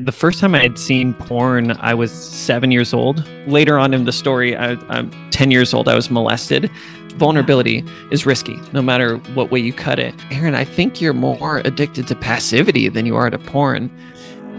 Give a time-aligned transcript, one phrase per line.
[0.00, 3.22] The first time I had seen porn, I was seven years old.
[3.46, 6.70] Later on in the story, I, am 10 years old, I was molested.
[7.16, 10.14] Vulnerability is risky, no matter what way you cut it.
[10.30, 13.90] Aaron, I think you're more addicted to passivity than you are to porn.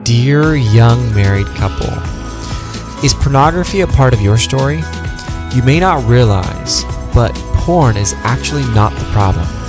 [0.03, 1.89] Dear young married couple,
[3.03, 4.83] is pornography a part of your story?
[5.55, 6.83] You may not realize,
[7.15, 9.60] but porn is actually not the problem.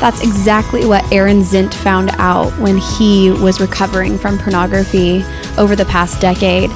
[0.00, 5.24] That's exactly what Aaron Zint found out when he was recovering from pornography
[5.56, 6.70] over the past decade.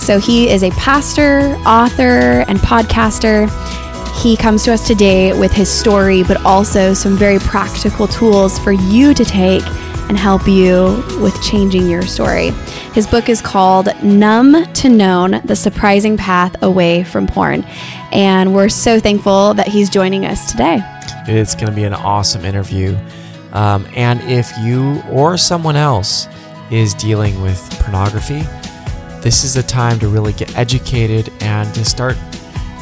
[0.00, 3.48] So he is a pastor, author, and podcaster.
[4.22, 8.72] He comes to us today with his story, but also some very practical tools for
[8.72, 9.62] you to take
[10.08, 12.50] and help you with changing your story.
[12.94, 17.64] His book is called Numb to Known The Surprising Path Away from Porn.
[18.12, 20.80] And we're so thankful that he's joining us today.
[21.26, 22.96] It's going to be an awesome interview.
[23.52, 26.26] Um, and if you or someone else
[26.70, 28.42] is dealing with pornography,
[29.20, 32.16] this is the time to really get educated and to start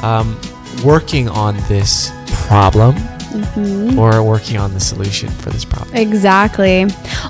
[0.02, 0.40] um,
[0.84, 2.10] working on this
[2.46, 3.98] problem mm-hmm.
[3.98, 5.94] or working on the solution for this problem.
[5.96, 6.86] Exactly.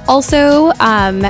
[0.06, 1.24] Also, um,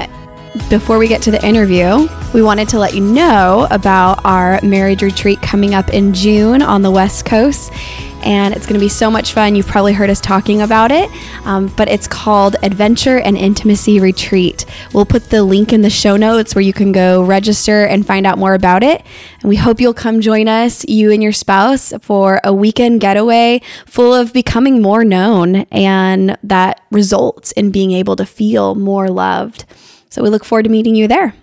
[0.69, 5.03] before we get to the interview, we wanted to let you know about our marriage
[5.03, 7.73] retreat coming up in June on the West Coast
[8.23, 9.55] and it's going to be so much fun.
[9.55, 11.11] You've probably heard us talking about it,
[11.45, 14.65] um, but it's called Adventure and Intimacy Retreat.
[14.93, 18.27] We'll put the link in the show notes where you can go register and find
[18.27, 19.03] out more about it.
[19.41, 23.63] And we hope you'll come join us, you and your spouse, for a weekend getaway
[23.87, 29.65] full of becoming more known, and that results in being able to feel more loved.
[30.11, 31.35] So we look forward to meeting you there.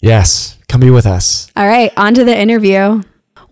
[0.00, 1.52] Yes, come be with us.
[1.56, 3.02] All right, on to the interview.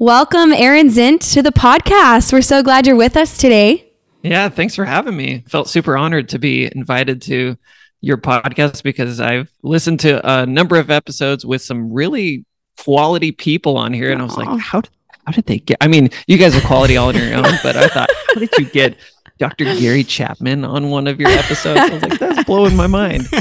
[0.00, 2.32] Welcome, Aaron Zint, to the podcast.
[2.32, 3.90] We're so glad you're with us today.
[4.22, 5.42] Yeah, thanks for having me.
[5.48, 7.56] Felt super honored to be invited to
[8.00, 12.44] your podcast because I've listened to a number of episodes with some really
[12.76, 14.90] quality people on here, and I was like, how did,
[15.26, 15.78] how did they get?
[15.80, 18.50] I mean, you guys are quality all on your own, but I thought, how did
[18.56, 18.96] you get
[19.38, 19.64] Dr.
[19.64, 21.78] Gary Chapman on one of your episodes.
[21.78, 23.28] I was like, that's blowing my mind.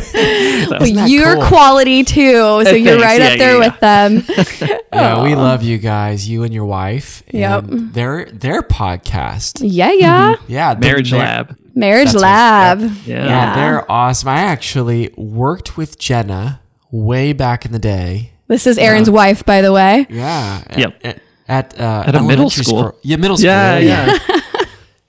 [0.67, 1.45] So, you're cool?
[1.45, 2.85] quality too, so Thanks.
[2.85, 3.69] you're right yeah, up there yeah, yeah.
[3.69, 4.79] with them.
[4.93, 7.23] yeah, we love you guys, you and your wife.
[7.31, 7.65] Yep.
[7.67, 9.59] Their their podcast.
[9.61, 10.51] Yeah, yeah, mm-hmm.
[10.51, 10.75] yeah.
[10.79, 11.57] Marriage Lab.
[11.75, 12.81] Marriage That's Lab.
[12.81, 13.25] What, yeah.
[13.25, 14.29] yeah, they're awesome.
[14.29, 16.59] I actually worked with Jenna
[16.91, 18.31] way back in the day.
[18.47, 20.07] This is Aaron's uh, wife, by the way.
[20.09, 20.63] Yeah.
[20.75, 21.01] Yep.
[21.03, 22.63] At, at, uh, at a middle school.
[22.63, 22.99] school.
[23.03, 23.47] Yeah, middle school.
[23.47, 24.17] Yeah, yeah.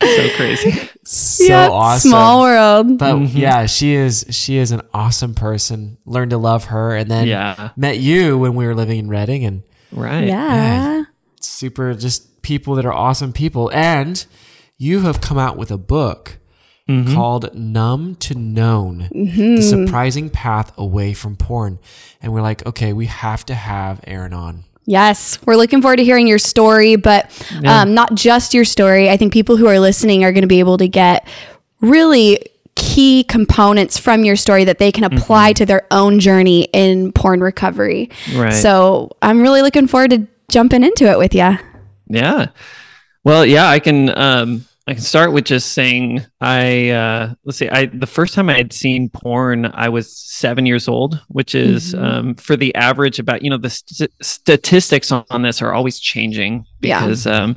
[0.03, 0.91] So crazy.
[1.04, 2.10] so yep, awesome.
[2.10, 2.98] Small world.
[2.98, 3.36] But mm-hmm.
[3.36, 5.98] yeah, she is she is an awesome person.
[6.04, 7.70] Learned to love her and then yeah.
[7.76, 10.26] met you when we were living in Reading and right.
[10.26, 11.04] Yeah.
[11.41, 13.70] super just people that are awesome people.
[13.72, 14.25] And
[14.76, 16.38] you have come out with a book
[16.88, 17.15] mm-hmm.
[17.15, 19.56] called Numb to Known mm-hmm.
[19.56, 21.78] The Surprising Path Away from Porn.
[22.22, 24.65] And we're like, okay, we have to have Aaron on.
[24.88, 27.82] Yes, we're looking forward to hearing your story, but yeah.
[27.82, 29.10] um, not just your story.
[29.10, 31.28] I think people who are listening are going to be able to get
[31.82, 32.38] really
[32.75, 35.56] key components from your story that they can apply mm-hmm.
[35.56, 38.09] to their own journey in porn recovery.
[38.34, 38.54] Right.
[38.54, 41.59] So I'm really looking forward to jumping into it with you.
[42.06, 42.47] Yeah.
[43.25, 44.19] Well, yeah, I can.
[44.19, 47.69] Um, I can start with just saying I uh, let's see.
[47.69, 51.93] I the first time I had seen porn, I was seven years old, which is
[51.93, 52.04] mm-hmm.
[52.04, 56.65] um, for the average about you know the st- statistics on this are always changing
[56.81, 57.37] because yeah.
[57.37, 57.56] um,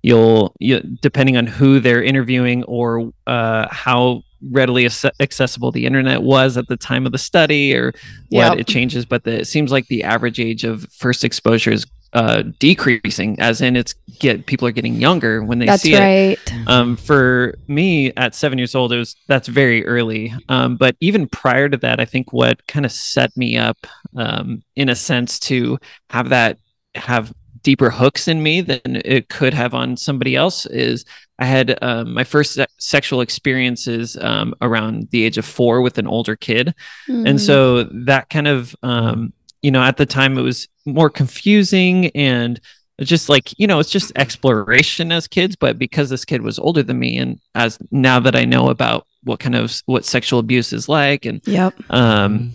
[0.00, 4.88] you'll you, depending on who they're interviewing or uh, how readily
[5.20, 7.92] accessible the internet was at the time of the study or
[8.30, 8.58] what yep.
[8.58, 12.42] it changes but the, it seems like the average age of first exposure is uh,
[12.58, 15.70] decreasing, as in it's get people are getting younger when they see it.
[15.70, 16.38] that's see right.
[16.46, 16.68] it.
[16.68, 20.32] Um, for me, at seven years old, it was that's very early.
[20.48, 23.78] Um, but even prior to that, I think what kind of set me up,
[24.16, 25.78] um, in a sense, to
[26.10, 26.58] have that
[26.94, 31.04] have deeper hooks in me than it could have on somebody else is
[31.38, 35.98] I had um, my first se- sexual experiences um, around the age of four with
[35.98, 36.74] an older kid,
[37.08, 37.28] mm.
[37.28, 42.06] and so that kind of um, you know at the time it was more confusing
[42.08, 42.60] and
[43.00, 46.82] just like you know it's just exploration as kids but because this kid was older
[46.82, 50.72] than me and as now that i know about what kind of what sexual abuse
[50.72, 51.74] is like and yep.
[51.90, 52.52] um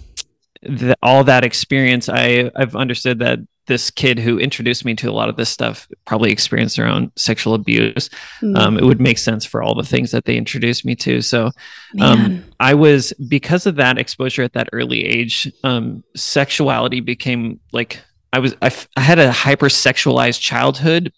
[0.66, 5.14] the, all that experience, I I've understood that this kid who introduced me to a
[5.14, 8.10] lot of this stuff probably experienced their own sexual abuse.
[8.42, 8.58] Mm.
[8.58, 11.22] Um, it would make sense for all the things that they introduced me to.
[11.22, 11.52] So
[12.00, 15.52] um, I was because of that exposure at that early age.
[15.64, 18.00] Um, sexuality became like
[18.34, 21.12] I was I, f- I had a hypersexualized childhood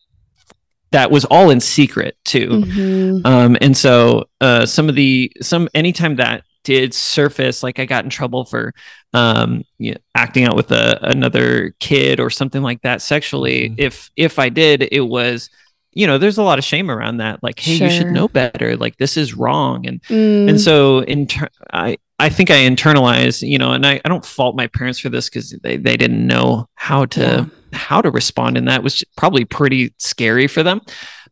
[0.92, 2.48] that was all in secret too.
[2.48, 3.26] Mhm.
[3.26, 8.04] Um, and so uh, some of the some anytime that did surface, like I got
[8.04, 8.74] in trouble for
[9.14, 13.70] um, you know, acting out with a, another kid or something like that sexually.
[13.70, 13.76] Mhm.
[13.78, 15.50] If if I did, it was
[15.94, 17.42] you know there's a lot of shame around that.
[17.42, 18.76] Like, hey, you should know better.
[18.76, 19.88] Like this is wrong.
[19.88, 20.50] And Mm.
[20.50, 24.26] and so in ter- I I think I internalized, you know, and I, I don't
[24.26, 27.46] fault my parents for this because they, they didn't know how to Yeah.
[27.80, 30.82] how to respond, and that was probably pretty scary for them.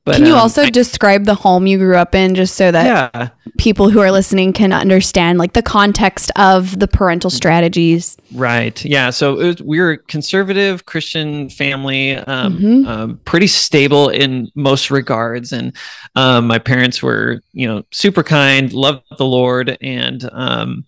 [0.05, 2.71] But Can you um, also I- describe the home you grew up in just so
[2.71, 2.85] that
[3.15, 8.15] yeah, people who are listening can understand like the context of the parental strategies?
[8.35, 9.09] right, yeah.
[9.09, 12.87] So it was, we were a conservative Christian family, um, Mhm.
[12.87, 15.73] um, pretty stable in most regards, and
[16.15, 20.85] um, my parents were, you know, super kind, loved the Lord, and um,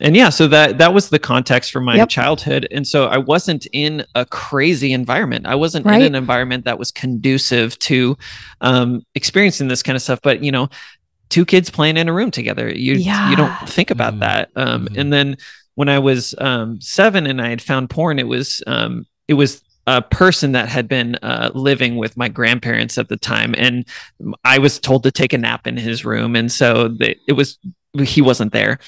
[0.00, 2.08] and yeah, so that that was the context for my Yep.
[2.08, 5.46] childhood, and so I wasn't in a crazy environment.
[5.46, 8.16] I wasn't in an environment that was conducive to
[8.60, 10.20] um, experiencing this kind of stuff.
[10.22, 10.68] But you know,
[11.28, 13.30] two kids playing in a room together, you Yeah.
[13.30, 14.20] you don't think about Mm.
[14.20, 14.50] that.
[14.56, 14.98] Um, Mhm.
[14.98, 15.36] And then
[15.76, 19.62] when I was um, seven and I had found porn, it was um, it was
[19.88, 23.84] a person that had been uh, living with my grandparents at the time, and
[24.44, 27.58] I was told to take a nap in his room, and so the, it was
[28.04, 28.78] he wasn't there,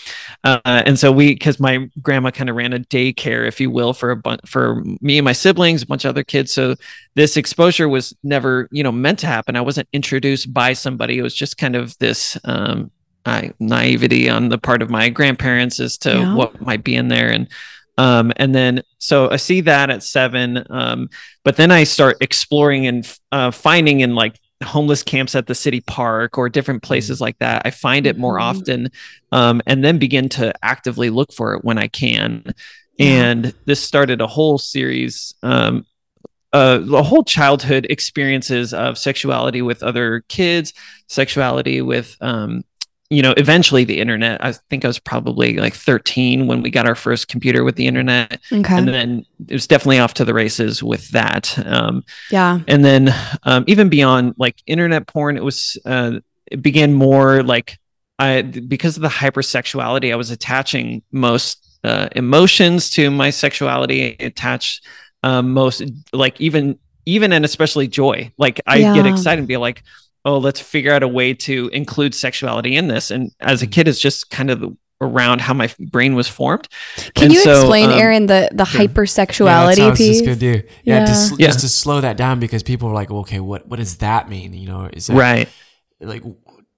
[0.44, 3.92] uh, and so we because my grandma kind of ran a daycare, if you will,
[3.92, 6.52] for a bunch for me and my siblings, a bunch of other kids.
[6.52, 6.74] So
[7.14, 9.56] this exposure was never you know meant to happen.
[9.56, 11.18] I wasn't introduced by somebody.
[11.18, 12.38] It was just kind of this.
[12.44, 12.90] Um,
[13.26, 16.34] I, naivety on the part of my grandparents as to Yeah.
[16.34, 17.48] what might be in there and
[17.98, 21.10] um and then so i see that at seven um
[21.44, 25.80] but then i start exploring and uh, finding and like homeless camps at the city
[25.82, 28.42] park or different places like that i find it more Mhm.
[28.42, 28.88] often
[29.32, 32.44] um and then begin to actively look for it when i can.
[33.00, 35.86] And this started a whole series um
[36.52, 40.72] uh, the whole childhood experiences of sexuality with other kids,
[41.06, 42.64] sexuality with, um,
[43.10, 44.44] you know, eventually the internet.
[44.44, 47.86] I think I was probably like 13 when we got our first computer with the
[47.86, 48.40] internet.
[48.52, 48.76] Okay.
[48.76, 51.58] And then it was definitely off to the races with that.
[51.66, 52.60] Um, yeah.
[52.68, 53.14] and then
[53.44, 57.78] um, even beyond like internet porn, it was, uh, it began more like,
[58.18, 64.80] I, because of the hypersexuality, I was attaching most uh, emotions to my sexuality, attach
[65.22, 65.82] um, most
[66.12, 68.32] like even even and especially joy.
[68.36, 69.82] Like I get excited and be like,
[70.28, 73.10] oh, let's figure out a way to include sexuality in this.
[73.10, 76.68] And as a kid, it's just kind of around how my brain was formed.
[77.14, 80.20] Can And you so, explain, um, Aaron, the the Yeah, hypersexuality what I piece?
[80.20, 80.54] just gonna.
[80.54, 80.60] Yeah,
[81.00, 81.04] Yeah.
[81.06, 81.46] to sl- Yeah.
[81.46, 84.28] just to slow that down because people are like, well, okay, what what does that
[84.28, 84.52] mean?
[84.54, 85.48] You know, is that Right.
[86.00, 86.22] like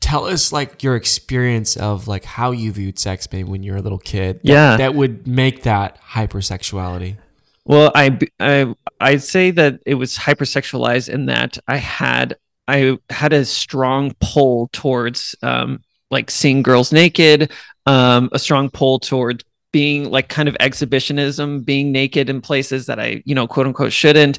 [0.01, 3.79] tell us like your experience of like how you viewed sex maybe when you were
[3.79, 4.37] a little kid.
[4.45, 4.77] that- Yeah.
[4.77, 7.17] that would make that hypersexuality.
[7.65, 12.37] Well, I I I'd say that it was hypersexualized in that I had
[12.71, 17.53] I had a strong pull towards um like seeing girls naked,
[17.87, 22.99] um a strong pull towards being like kind of exhibitionism, being naked in places that
[22.99, 24.39] I, you know, quote unquote shouldn't.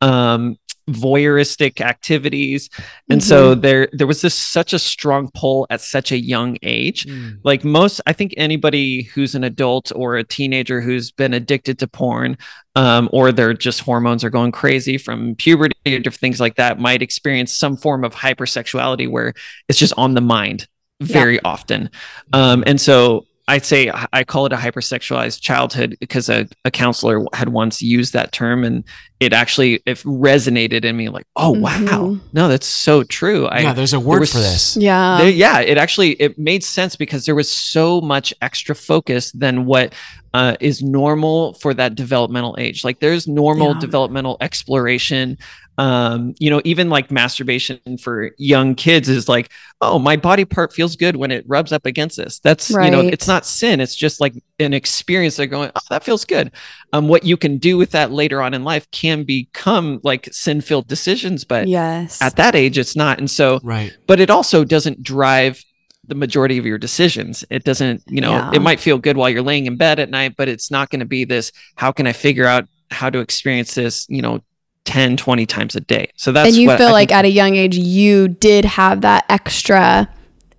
[0.00, 2.70] Um voyeuristic activities.
[3.10, 7.06] And so there there was this such a strong pull at such a young age.
[7.42, 11.86] Like most i think anybody who's an adult or a teenager who's been addicted to
[11.86, 12.36] porn
[12.74, 16.78] um, or their just hormones are going crazy from puberty or different things like that
[16.78, 19.32] might experience some form of hypersexuality where
[19.68, 20.68] it's just on the mind
[21.00, 21.90] very often.
[22.32, 27.24] Um, and so I'd say I call it a hypersexualized childhood because a, a counselor
[27.32, 28.82] had once used that term and
[29.20, 32.20] it actually it resonated in me like, oh wow, Mhm.
[32.32, 33.46] no, that's so true.
[33.46, 34.76] I yeah, there's a word was for this.
[34.76, 35.18] Yeah.
[35.18, 39.64] there- yeah, it actually it made sense because there was so much extra focus than
[39.64, 39.94] what
[40.36, 42.84] uh, is normal for that developmental age.
[42.84, 43.80] Like there's normal Yeah.
[43.80, 45.38] developmental exploration.
[45.78, 49.50] Um, you know, even like masturbation for young kids is like,
[49.80, 52.38] oh, my body part feels good when it rubs up against this.
[52.38, 53.80] That's you know, it's not sin.
[53.80, 55.36] It's just like an experience.
[55.36, 56.50] They're going, oh, that feels good.
[56.92, 60.86] Um, what you can do with that later on in life can become like sin-filled
[60.86, 62.20] decisions, but yes.
[62.20, 63.18] at that age, it's not.
[63.18, 63.96] And so Right.
[64.06, 65.62] but it also doesn't drive
[66.08, 67.44] the majority of your decisions.
[67.50, 68.50] It doesn't, you know, Yeah.
[68.54, 71.00] it might feel good while you're laying in bed at night, but it's not going
[71.00, 74.40] to be this how can I figure out how to experience this, you know,
[74.84, 76.10] 10, 20 times a day.
[76.16, 78.64] So that's and you what feel I like think- at a young age you did
[78.64, 80.08] have that extra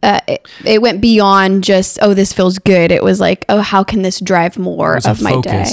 [0.03, 2.91] uh, it, it went beyond just oh this feels good.
[2.91, 5.65] It was like oh how can this drive more It was a of my day?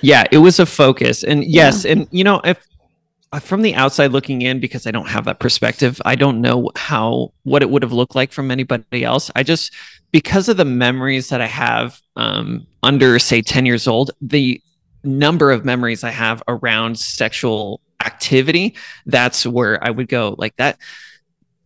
[0.00, 1.22] Yeah, it was a focus.
[1.24, 2.58] And yes, and you know, if
[3.40, 7.32] from the outside looking in, because I don't have that perspective, I don't know how
[7.42, 9.30] what it would have looked like from anybody else.
[9.36, 9.72] I just
[10.12, 14.60] because of the memories that I have um, under say 10 years old, the
[15.04, 18.74] number of memories I have around sexual activity,
[19.06, 20.78] that's where I would go like that.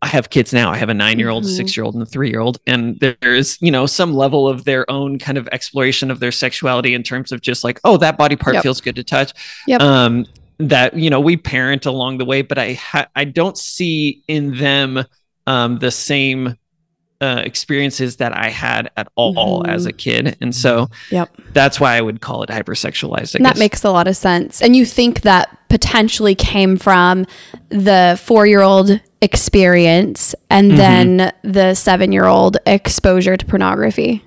[0.03, 0.71] I have kids now.
[0.73, 1.57] I have a nine year old, Mhm.
[1.57, 2.59] six year old, and a three year old.
[2.67, 6.95] And there's, you know, some level of their own kind of exploration of their sexuality
[6.95, 8.63] in terms of just like, oh, that body part Yep.
[8.63, 9.33] feels good to touch.
[9.67, 9.83] Yep.
[9.83, 10.27] Um,
[10.69, 14.57] that, you know, we parent along the way, but I, ha- I don't see in
[14.57, 15.05] them
[15.47, 16.57] um, the same
[17.23, 19.69] uh, experiences that I had at all Mhm.
[19.69, 20.39] as a kid.
[20.41, 21.29] And so Yep.
[21.53, 23.43] that's why I would call it hypersexualized.
[23.43, 24.63] That makes a lot of sense.
[24.63, 27.27] And you think that potentially came from
[27.69, 30.77] the four year old experience and Mhm.
[30.77, 34.25] then the seven year old exposure to pornography.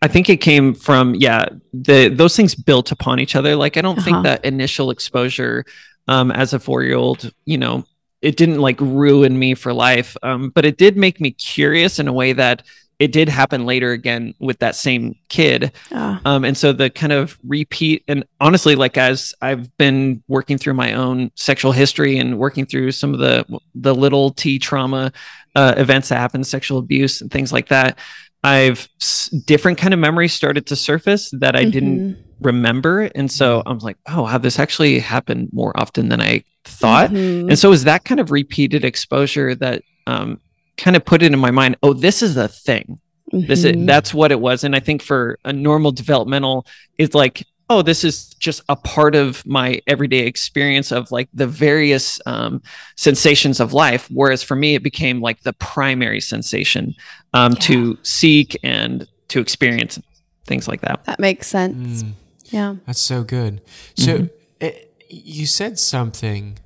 [0.00, 3.56] I think it came from yeah, the those things built upon each other.
[3.56, 4.04] Like I don't Uh-huh.
[4.04, 5.64] think that initial exposure
[6.08, 7.84] um as a 4-year-old, you know,
[8.20, 10.16] it didn't like ruin me for life.
[10.22, 12.62] Um but it did make me curious in a way that
[12.98, 15.72] it did happen later again with that same kid.
[15.90, 20.56] Ah, Um, and so the kind of repeat, and honestly, like as I've been working
[20.56, 25.10] through my own sexual history and working through some of the the little T trauma
[25.56, 27.98] uh, events that happen, sexual abuse and things like that,
[28.44, 33.30] I've s- different kind of memories started to surface that I didn't mhm, remember, and
[33.30, 37.10] so I was like, oh, how this actually happened more often than I thought.
[37.10, 37.48] mhm.
[37.48, 40.40] And so it was that kind of repeated exposure that um,
[40.76, 41.76] kind of put it in my mind.
[41.82, 42.98] Oh, this is a thing
[43.46, 43.86] this is, Mhm.
[43.86, 46.66] that's what it was and i think for a normal developmental
[46.98, 51.46] it's like oh this is just a part of my everyday experience of like the
[51.46, 52.62] various um,
[52.96, 56.94] sensations of life whereas for me it became like the primary sensation
[57.34, 59.98] um, to seek and to experience
[60.46, 62.02] things like that that makes sense.
[62.02, 62.12] Mm.
[62.50, 62.74] Yeah.
[62.86, 63.62] That's so good.
[63.96, 64.30] So Mhm.
[64.60, 66.58] it, you said something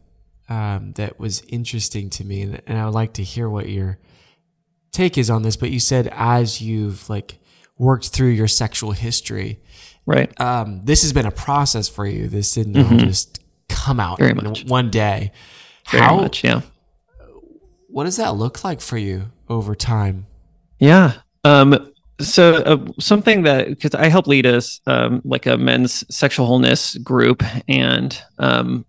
[0.49, 3.99] um, that was interesting to me, and, and I would like to hear what your
[4.93, 5.57] take is on this.
[5.57, 7.39] But you said as you've like
[7.79, 9.61] worked through your sexual history,
[10.07, 12.29] right um, this has been a process for you.
[12.29, 13.01] This didn't Mhm.
[13.01, 14.65] just come out Very in much.
[14.65, 15.33] one day.
[15.91, 16.17] very How?
[16.17, 16.61] much yeah
[17.89, 20.27] What does that look like for you over time?
[20.79, 21.13] Yeah.
[21.45, 26.47] Um, so uh, something that because I help lead us um, like a men's sexual
[26.47, 28.85] wholeness group, and um,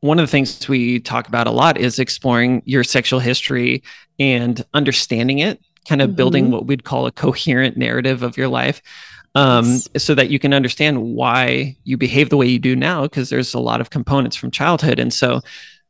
[0.00, 3.82] one of the things we talk about a lot is exploring your sexual history
[4.18, 6.50] and understanding it, kind of building Mhm.
[6.50, 8.82] what we'd call a coherent narrative of your life.
[9.36, 9.88] Um, Yes.
[9.98, 13.54] so that you can understand why you behave the way you do now, because there's
[13.54, 14.98] a lot of components from childhood.
[14.98, 15.40] And so,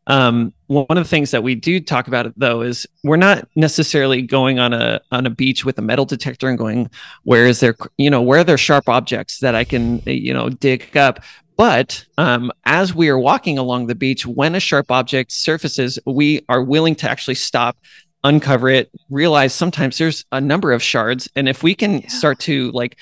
[0.06, 4.22] um, one of the things that we do talk about though is we're not necessarily
[4.22, 6.90] going on a on a beach with a metal detector and going,
[7.24, 10.50] where is there, you know, where are there sharp objects that I can, you know,
[10.50, 11.20] dig up.
[11.56, 16.44] But um, as we are walking along the beach, when a sharp object surfaces, we
[16.48, 17.76] are willing to actually stop,
[18.24, 22.08] uncover it, realize sometimes there's a number of shards, and if we can Yeah.
[22.08, 22.96] start to like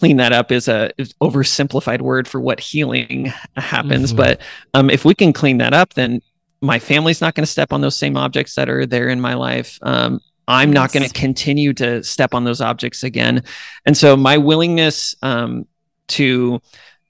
[0.00, 4.16] clean that up is a is oversimplified word for what healing happens Mhm.
[4.16, 4.40] but
[4.74, 6.20] um, if we can clean that up then
[6.60, 9.34] my family's not going to step on those same objects that are there in my
[9.34, 9.78] life.
[9.82, 13.42] Um, i'm not going to continue to step on those objects again.
[13.86, 15.66] And so my willingness um,
[16.08, 16.60] to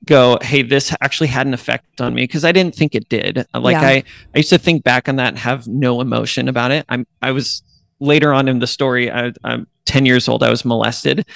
[0.04, 3.44] go hey this actually had an effect on me because i didn't think it did.
[3.54, 3.88] Like Yeah.
[3.88, 4.04] i
[4.35, 6.85] i used to think back on that and have no emotion about it.
[6.88, 7.62] I'm i was
[8.00, 11.26] later on in the story I, i'm 10 years old i was molested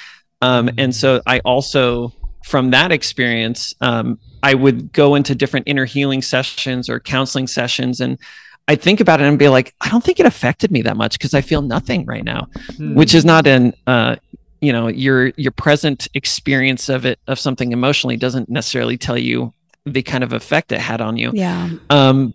[0.43, 2.13] um, and so i also
[2.45, 8.01] from that experience um, i would go into different inner healing sessions or counseling sessions
[8.01, 8.19] and
[8.69, 11.13] i'd think about it and be like i don't think it affected me that much
[11.19, 12.47] because i feel nothing right now
[12.77, 12.95] Hmm.
[12.95, 14.17] which is not an uh,
[14.61, 19.53] you know your your present experience of it of something emotionally doesn't necessarily tell you
[19.87, 21.71] the kind of effect it had on you Yeah.
[21.91, 22.35] um,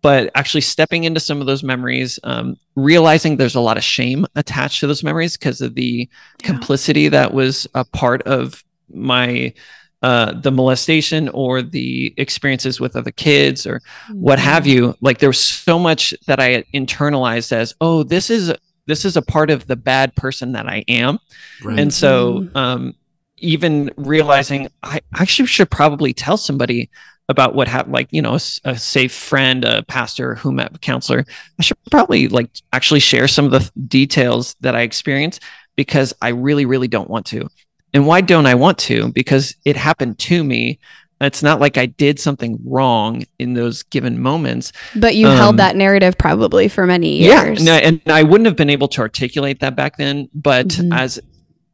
[0.00, 4.26] but actually stepping into some of those memories um, realizing there's a lot of shame
[4.36, 6.08] attached to those memories because of the
[6.42, 9.52] complicity that was a part of my
[10.02, 13.80] uh, the molestation or the experiences with other kids or
[14.12, 14.94] what have you.
[15.00, 18.52] Like there was so much that i internalized as oh this is
[18.86, 21.18] this is a part of the bad person that i am.
[21.64, 21.78] Right.
[21.80, 22.94] and so um,
[23.38, 26.90] even realizing i actually should probably tell somebody
[27.28, 31.24] about what happened like you know a safe friend a pastor a whomever a counselor
[31.58, 35.42] i should probably like actually share some of the th- details that i experienced
[35.76, 37.46] because i really really don't want to
[37.92, 40.78] and why don't i want to because it happened to me
[41.20, 44.70] it's not like I did something wrong in those given moments.
[44.94, 47.58] But you Um, held that narrative probably for many years.
[47.58, 50.28] Yeah, no, and I wouldn't have been able to articulate that back then.
[50.32, 50.96] But Mhm.
[50.96, 51.18] as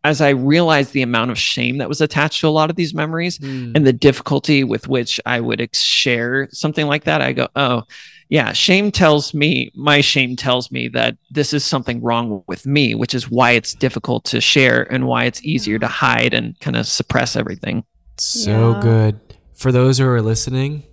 [0.05, 2.95] as I realized the amount of shame that was attached to a lot of these
[2.95, 3.73] memories Mm.
[3.75, 7.83] and the difficulty with which I would ex- share something like that, I go, oh,
[8.29, 12.95] yeah, shame tells me, my shame tells me that this is something wrong with me,
[12.95, 16.77] which is why it's difficult to share and why it's easier to hide and kind
[16.77, 17.85] of suppress everything.
[18.19, 18.81] So Yeah.
[18.81, 19.21] good.
[19.55, 20.85] For those who are listening,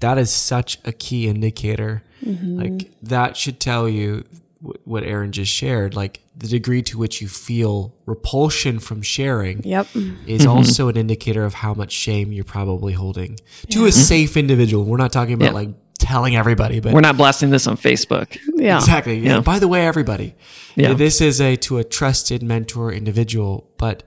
[0.00, 2.02] that is such a key indicator.
[2.24, 2.56] Mhm.
[2.62, 4.38] Like that should tell you wh-
[4.84, 5.94] what Aaron just shared.
[5.94, 9.88] Like the degree to which you feel repulsion from sharing Yep.
[10.26, 10.48] is Mhm.
[10.48, 13.38] also an indicator of how much shame you're probably holding
[13.70, 14.84] to a safe individual.
[14.84, 15.52] We're not talking about Yeah.
[15.52, 18.36] like telling everybody, but We're not blasting this on Facebook.
[18.56, 18.78] Yeah.
[18.78, 19.18] exactly.
[19.18, 19.34] Yeah.
[19.36, 19.40] Yeah.
[19.40, 20.34] By the way, everybody,
[20.76, 20.92] Yeah.
[20.94, 24.02] this is a to a trusted mentor individual, but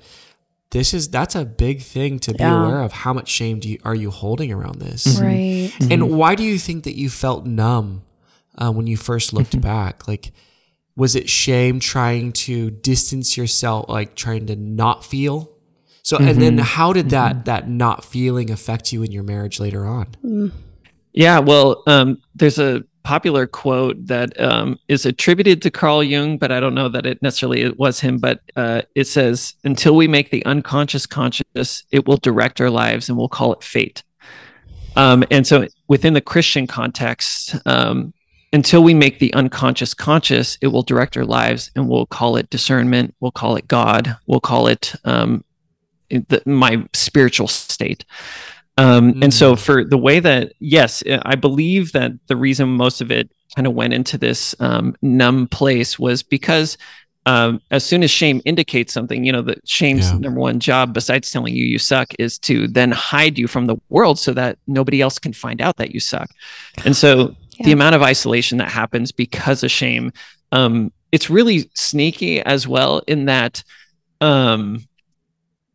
[0.72, 2.62] this is that's a big thing to be Yeah.
[2.66, 2.92] aware of.
[2.92, 5.20] How much shame do you, are you holding around this?
[5.22, 5.72] Right.
[5.90, 8.02] And why do you think that you felt numb
[8.58, 10.08] uh, when you first looked back?
[10.08, 10.32] Like,
[10.98, 15.54] was it shame trying to distance yourself, like trying to not feel?
[16.02, 19.86] So, and then how did that that not feeling affect you in your marriage later
[19.86, 20.08] on?
[21.14, 26.52] Yeah, well, um, there's a popular quote that um, is attributed to Carl Jung, but
[26.52, 28.18] I don't know that it necessarily it was him.
[28.18, 33.08] But uh, it says, "Until we make the unconscious conscious, it will direct our lives,
[33.08, 34.04] and we'll call it fate."
[34.96, 38.14] Um, and so, within the Christian context, um,
[38.54, 42.50] until we make the unconscious conscious, it will direct our lives, and we'll call it
[42.50, 43.14] discernment.
[43.20, 44.16] We'll call it God.
[44.26, 45.44] We'll call it um,
[46.10, 48.06] the, my spiritual state.
[48.78, 53.12] Um, And so, for the way that, yes, I believe that the reason most of
[53.12, 56.78] it kind of went into this um, numb place was because
[57.26, 60.20] um, as soon as shame indicates something, you know, the shame's Yeah.
[60.20, 63.76] number one job, besides telling you you suck, is to then hide you from the
[63.90, 66.30] world so that nobody else can find out that you suck.
[66.86, 70.12] And so, the amount of isolation that happens because of shame,
[70.52, 73.64] um, it's really sneaky as well in that
[74.22, 74.84] um,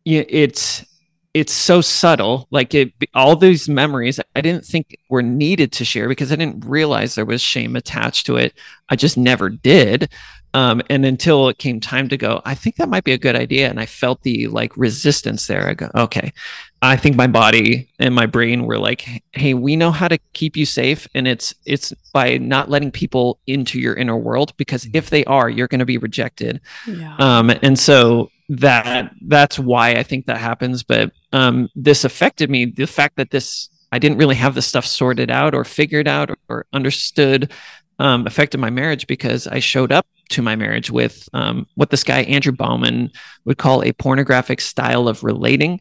[0.05, 0.85] yeah, it's
[1.33, 2.47] it's so subtle.
[2.51, 6.65] Like it all these memories i didn't think were needed to share because i didn't
[6.65, 8.53] realize there was shame attached to it.
[8.89, 10.09] I just never did
[10.53, 13.35] um, and until it came time to go i think that might be a good
[13.35, 13.69] idea.
[13.69, 15.67] And i felt the like resistance there.
[15.69, 16.33] I go okay.
[16.81, 20.57] I think my body and my brain were like hey we know how to keep
[20.57, 21.07] you safe.
[21.15, 25.49] And it's it's by not letting people into your inner world because if they are
[25.49, 26.61] you're going to be rejected.
[26.87, 27.15] Yeah.
[27.17, 30.83] um and so that that's why i think that happens.
[30.83, 34.85] But um this affected me the fact that this i didn't really have this stuff
[34.85, 37.51] sorted out or figured out or, or understood
[37.99, 42.03] um affected my marriage because i showed up to my marriage with um what this
[42.03, 43.09] guy andrew bauman
[43.45, 45.79] would call a pornographic style of relating.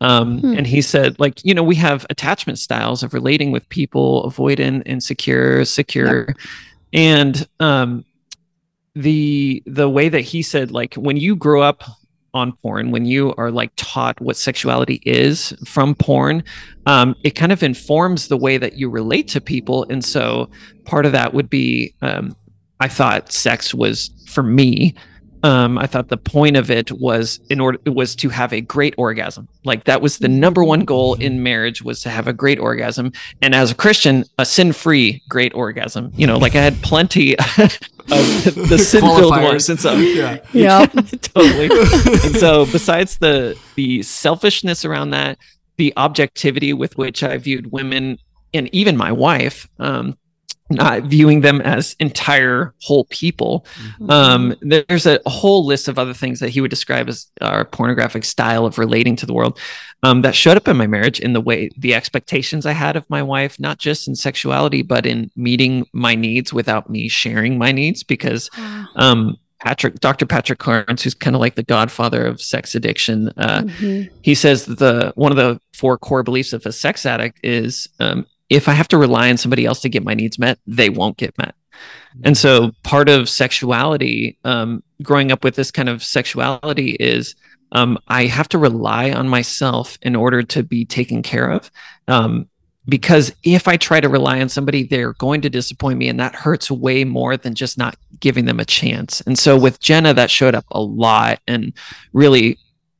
[0.00, 0.54] Um Hmm.
[0.58, 4.82] and he said like you know we have attachment styles of relating with people avoidant
[4.86, 6.34] insecure secure.
[6.92, 8.04] And um
[8.94, 11.82] the the way that he said like when you grow up
[12.34, 16.42] on porn when you are like taught what sexuality is from porn
[16.86, 19.84] um, it kind of informs the way that you relate to people.
[19.90, 20.48] And so
[20.86, 22.34] part of that would be um,
[22.80, 24.94] i thought sex was for me.
[25.44, 28.94] Um, i thought the point of it was in order was to have a great
[28.98, 29.46] orgasm.
[29.64, 33.12] Like that was the number one goal in marriage was to have a great orgasm.
[33.40, 36.10] And as a christian a sin-free great orgasm.
[36.16, 37.38] You know like i had plenty
[38.10, 39.68] of the sin-filled ones.
[39.68, 40.38] And so Yeah.
[40.52, 40.86] Yeah.
[40.86, 41.68] totally.
[41.70, 45.38] and so, besides the the selfishness around that,
[45.76, 48.18] the objectivity with which I viewed women
[48.54, 50.16] and even my wife, um,
[50.70, 53.64] not viewing them as entire whole people.
[54.08, 58.24] Um, there's a, whole list of other things that he would describe as our pornographic
[58.24, 59.58] style of relating to the world
[60.02, 63.08] um, that showed up in my marriage in the way the expectations I had of
[63.08, 67.72] my wife, not just in sexuality, but in meeting my needs without me sharing my
[67.72, 68.50] needs because
[68.96, 70.24] um Patrick, Dr.
[70.24, 74.08] Patrick Carnes, who's kind of like the godfather of sex addiction, uh, Mhm.
[74.22, 77.88] he says that the one of the four core beliefs of a sex addict is
[77.98, 80.90] um, if I have to rely on somebody else to get my needs met, they
[80.90, 81.54] won't get met.
[82.24, 87.36] And so part of sexuality, um, growing up with this kind of sexuality is
[87.72, 91.70] um, I have to rely on myself in order to be taken care of.
[92.08, 92.48] Um,
[92.88, 96.34] because if I try to rely on somebody, they're going to disappoint me, and that
[96.34, 99.20] hurts way more than just not giving them a chance.
[99.20, 101.74] And so with Jenna, that showed up a lot and
[102.14, 102.58] really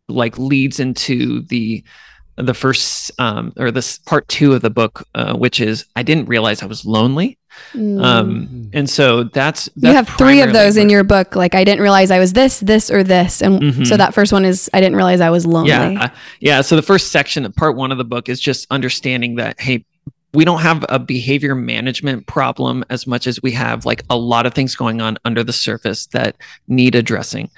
[0.08, 1.82] like leads into the
[2.38, 6.26] the first um, or this part two of the book, uh, which is I didn't
[6.26, 7.36] realize I was lonely.
[7.72, 8.02] Mm.
[8.02, 11.34] Um, and so that's, you have three of those in your book.
[11.34, 13.42] Like, I didn't realize I was this, this, or this.
[13.42, 13.86] And Mhm.
[13.86, 15.70] so that first one is I didn't realize I was lonely.
[15.70, 16.10] Yeah.
[16.40, 16.60] Yeah.
[16.60, 19.84] So the first section, part one of the book is just understanding that, hey,
[20.34, 24.46] we don't have a behavior management problem as much as we have like a lot
[24.46, 26.36] of things going on under the surface that
[26.68, 27.50] need addressing.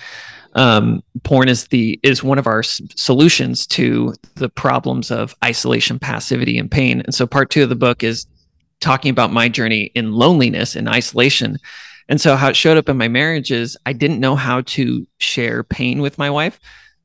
[0.55, 5.99] Um, porn is the is one of our s- solutions to the problems of isolation,
[5.99, 7.03] passivity, and pain.
[7.03, 8.27] And so part two of the book is
[8.81, 11.59] talking about my journey in loneliness and isolation.
[12.09, 15.07] And so how it showed up in my marriage is I didn't know how to
[15.19, 16.59] share pain with my wife.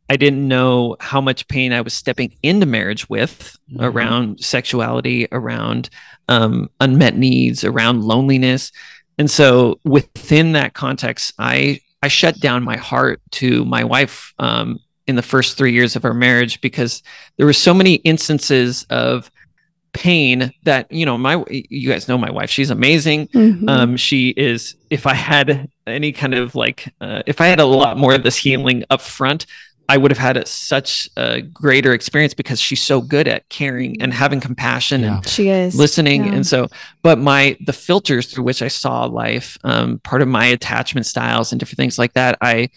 [0.09, 3.83] I didn't know how much pain I was stepping into marriage with Mhm.
[3.83, 5.89] around sexuality, around
[6.27, 8.71] um, unmet needs, around loneliness.
[9.19, 14.79] And so within that context, I I shut down my heart to my wife um,
[15.07, 17.01] in the first three years of our marriage because
[17.37, 19.29] there were so many instances of
[19.93, 23.69] pain that you know my you guys know my wife she's amazing Mhm.
[23.69, 27.65] um she is if i had any kind of like uh, if i had a
[27.65, 29.45] lot more of this healing up front
[29.89, 34.01] i would have had a, such a greater experience because she's so good at caring
[34.01, 35.15] and having compassion Yeah.
[35.17, 36.33] and she is listening yeah.
[36.33, 36.67] and so
[37.03, 41.51] but my the filters through which i saw life um part of my attachment styles
[41.51, 42.69] and different things like that i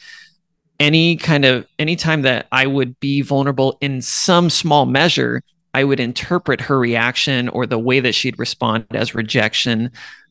[0.81, 5.43] any kind of anytime that i would be vulnerable in some small measure
[5.79, 9.79] i would interpret her reaction or the way that she'd respond as rejection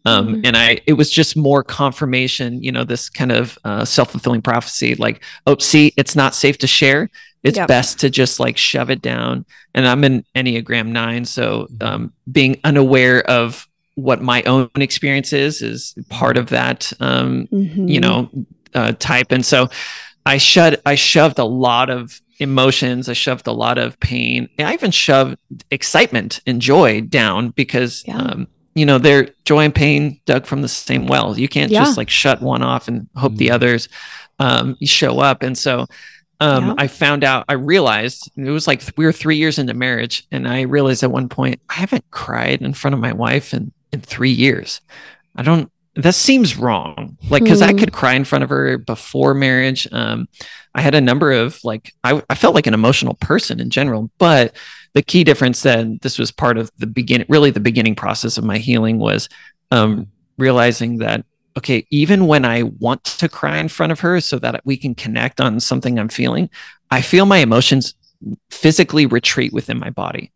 [0.05, 0.41] um, Mhm.
[0.47, 4.91] and i it was just more confirmation you know this kind of uh, self-fulfilling prophecy
[5.05, 7.09] like oh see it's not safe to share
[7.43, 7.67] it's Yep.
[7.67, 12.01] best to just like shove it down and i'm an enneagram 9 so um,
[12.39, 13.67] being unaware of
[14.07, 17.89] what my own experience is is part of that um, Mhm.
[17.93, 18.17] you know
[18.79, 19.59] uh, type and so
[20.33, 24.73] i shut i shoved a lot of emotions i shoved a lot of pain i
[24.73, 25.37] even shoved
[25.71, 28.17] excitement and joy down because Yeah.
[28.17, 31.83] um, you know they're joy and pain dug from the same well you can't Yeah.
[31.83, 33.53] just like shut one off and hope the Mhm.
[33.53, 33.89] others
[34.39, 35.87] um, show up and so
[36.39, 36.73] um, Yeah.
[36.77, 40.47] I found out, I realized it was like we were three years into marriage, and
[40.47, 44.01] I realized at one point I haven't cried in front of my wife in, in
[44.01, 44.79] three years.
[45.35, 47.17] I don't, that seems wrong.
[47.29, 47.79] Like, because I Hmm.
[47.79, 49.87] could cry in front of her before marriage.
[49.91, 50.27] Um,
[50.75, 54.09] I had a number of like, I, I felt like an emotional person in general,
[54.17, 54.55] but
[54.93, 58.43] the key difference then, this was part of the beginning, really the beginning process of
[58.43, 59.27] my healing was
[59.71, 60.07] um,
[60.37, 61.25] realizing that
[61.57, 64.93] okay, even when I want to cry in front of her so that we can
[64.93, 66.51] connect on something I'm feeling,
[66.91, 67.95] I feel my emotions
[68.51, 70.31] physically retreat within my body.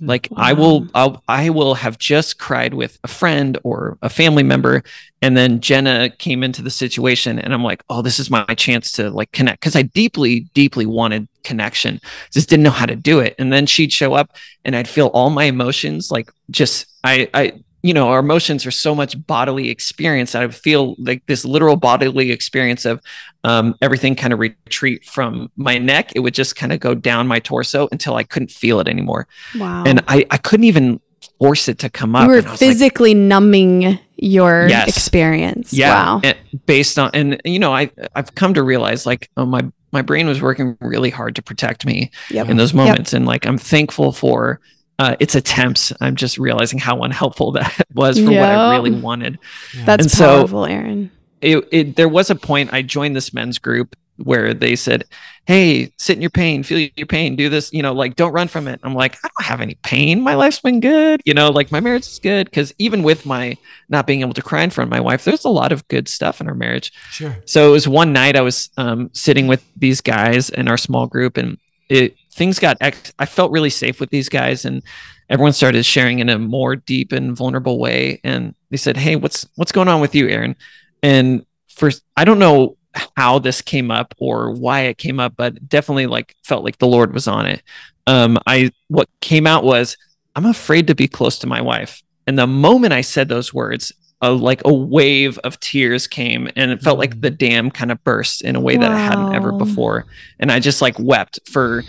[0.00, 4.42] Like I will, I'll, I will have just cried with a friend or a family
[4.42, 4.82] member,
[5.22, 8.92] and then Jenna came into the situation, and I'm like, oh, this is my chance
[8.92, 13.20] to like connect because I deeply, deeply wanted connection, just didn't know how to do
[13.20, 13.34] it.
[13.38, 17.52] And then she'd show up, and I'd feel all my emotions, like just I, I,
[17.86, 20.32] you know, our emotions are so much bodily experience.
[20.32, 23.00] that I would feel like this literal bodily experience of
[23.44, 26.12] um, everything kind of retreat from my neck.
[26.14, 29.26] It would just kind of go down my torso until I couldn't feel it anymore.
[29.58, 31.00] wow And I, I couldn't even
[31.38, 32.24] force it to come up.
[32.24, 34.88] you were was like, physically numbing your Yes.
[34.88, 39.28] experience yeah, wow and based on, and you know, I, I've come to realize like,
[39.36, 42.48] oh, my, my brain was working really hard to protect me Yep.
[42.50, 43.12] in those moments.
[43.12, 44.60] And like, I'm thankful for
[44.98, 45.92] uh, its attempts.
[46.00, 49.38] I'm just realizing how unhelpful that was for what I really wanted.
[49.84, 51.10] that's And so- powerful aaron
[51.42, 55.04] it, it there was a point I joined this men's group where they said,
[55.44, 58.48] "Hey, sit in your pain, feel your pain, do this, you know, like don't run
[58.48, 60.22] from it." I'm like, "I don't have any pain.
[60.22, 63.54] My life's been good, you know, like my marriage is good because even with my
[63.90, 66.08] not being able to cry in front of my wife, there's a lot of good
[66.08, 67.36] stuff in our marriage." Sure.
[67.44, 71.06] So it was one night I was um, sitting with these guys in our small
[71.06, 71.58] group, and
[71.90, 72.76] it things got.
[72.80, 74.82] Ex- I felt really safe with these guys, and
[75.28, 78.20] everyone started sharing in a more deep and vulnerable way.
[78.22, 80.54] And they said, "Hey, what's what's going on with you, Aaron?"
[81.02, 82.76] And first, I don't know
[83.16, 86.86] how this came up or why it came up, but definitely like felt like the
[86.86, 87.62] Lord was on it.
[88.06, 89.96] Um, I what came out was
[90.36, 93.92] I'm afraid to be close to my wife, and the moment I said those words,
[94.22, 98.02] a like a wave of tears came and it felt like the dam kind of
[98.02, 100.06] burst in a way that I hadn't ever before.
[100.38, 101.82] And I just like wept for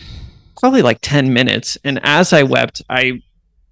[0.60, 1.78] probably like 10 minutes.
[1.84, 3.22] And as I wept, I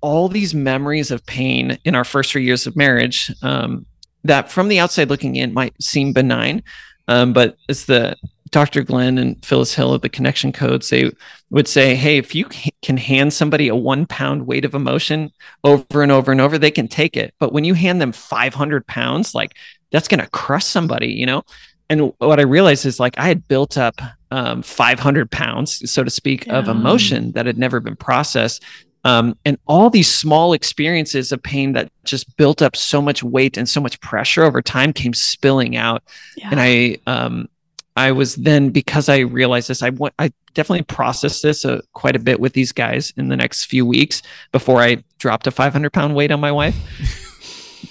[0.01, 3.85] all these memories of pain in our first three years of marriage um,
[4.23, 6.61] that from the outside looking in might seem benign.
[7.07, 8.15] Um, but as the
[8.51, 8.83] Dr.
[8.83, 11.11] Glenn and Phyllis Hill of the Connection Codes, they
[11.49, 12.45] would say, hey, if you
[12.81, 15.31] can hand somebody a one pound weight of emotion
[15.63, 17.33] over and over and over, they can take it.
[17.39, 19.55] But when you hand them 500 pounds, like
[19.91, 21.43] that's going to crush somebody, you know?
[21.89, 23.99] And what I realized is like I had built up
[24.31, 28.63] um, 500 pounds, so to speak, of emotion that had never been processed.
[29.05, 33.55] Um, and all these small experiences of pain that just built up so much weight
[33.55, 36.01] and so much pressure over time came spilling out.
[36.35, 36.49] Yeah.
[36.49, 37.47] And I, um,
[37.95, 42.15] I was then because I realized this, I went, I definitely processed this uh, quite
[42.15, 45.93] a bit with these guys in the next few weeks before I dropped a 500
[45.93, 46.75] pound weight on my wife.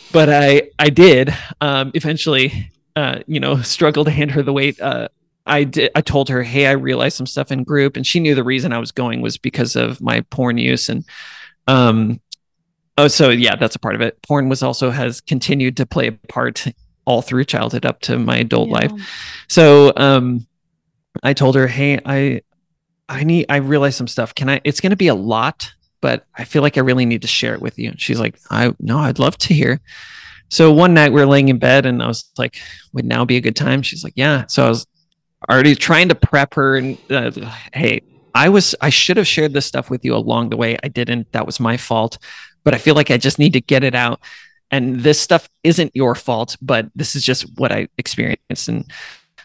[0.12, 4.80] but I, I did um, eventually, uh, you know, struggle to hand her the weight.
[4.80, 5.08] Uh,
[5.46, 5.90] I did.
[5.94, 8.72] I told her, "Hey, I realized some stuff in group," and she knew the reason
[8.72, 10.88] I was going was because of my porn use.
[10.88, 11.04] And
[11.66, 12.20] um,
[12.96, 14.20] oh, so yeah, that's a part of it.
[14.22, 16.66] Porn was also has continued to play a part
[17.04, 18.74] all through childhood up to my adult Yeah.
[18.74, 18.92] life.
[19.48, 20.46] So um,
[21.22, 22.40] I told her, "Hey, I,
[23.10, 23.44] I need.
[23.50, 24.34] I realized some stuff.
[24.34, 24.62] Can I?
[24.64, 27.52] It's going to be a lot, but I feel like I really need to share
[27.52, 29.80] it with you." And she's like, "I no, I'd love to hear."
[30.50, 32.58] So one night we were laying in bed, and I was like,
[32.92, 34.86] "Would now be a good time?" She's like, "Yeah." So I was
[35.50, 37.30] already trying to prep her and uh,
[37.72, 38.00] hey
[38.34, 40.76] i was i should have shared this stuff with you along the way.
[40.82, 41.30] I didn't.
[41.32, 42.18] That was my fault.
[42.62, 44.20] But i feel like i just need to get it out.
[44.70, 48.68] And this stuff isn't your fault but this is just what i experienced.
[48.68, 48.90] And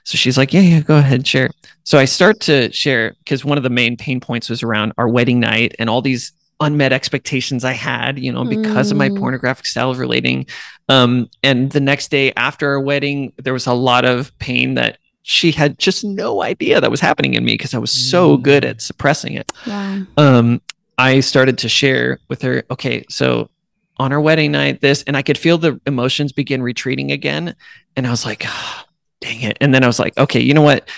[0.03, 1.49] so she's like yeah yeah go ahead share.
[1.83, 5.07] So i start to share because one of the main pain points was around our
[5.07, 9.17] wedding night and all these unmet expectations i had you know because of my Mm.
[9.19, 10.45] pornographic style of relating
[10.89, 14.98] um, and the next day after our wedding there was a lot of pain that
[15.22, 18.41] she had just no idea that was happening in me because I was so Mm.
[18.41, 19.52] good at suppressing it.
[19.67, 20.00] Wow.
[20.17, 20.62] Um,
[20.98, 23.50] I started to share with her, okay, so
[23.98, 27.54] on our wedding night, this, and I could feel the emotions begin retreating again.
[27.95, 28.86] And I was like, "Ah,
[29.22, 29.58] dang it.
[29.62, 30.89] And then I was like, okay, you know what?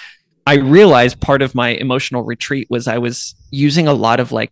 [0.47, 4.51] I realized part of my emotional retreat was I was using a lot of like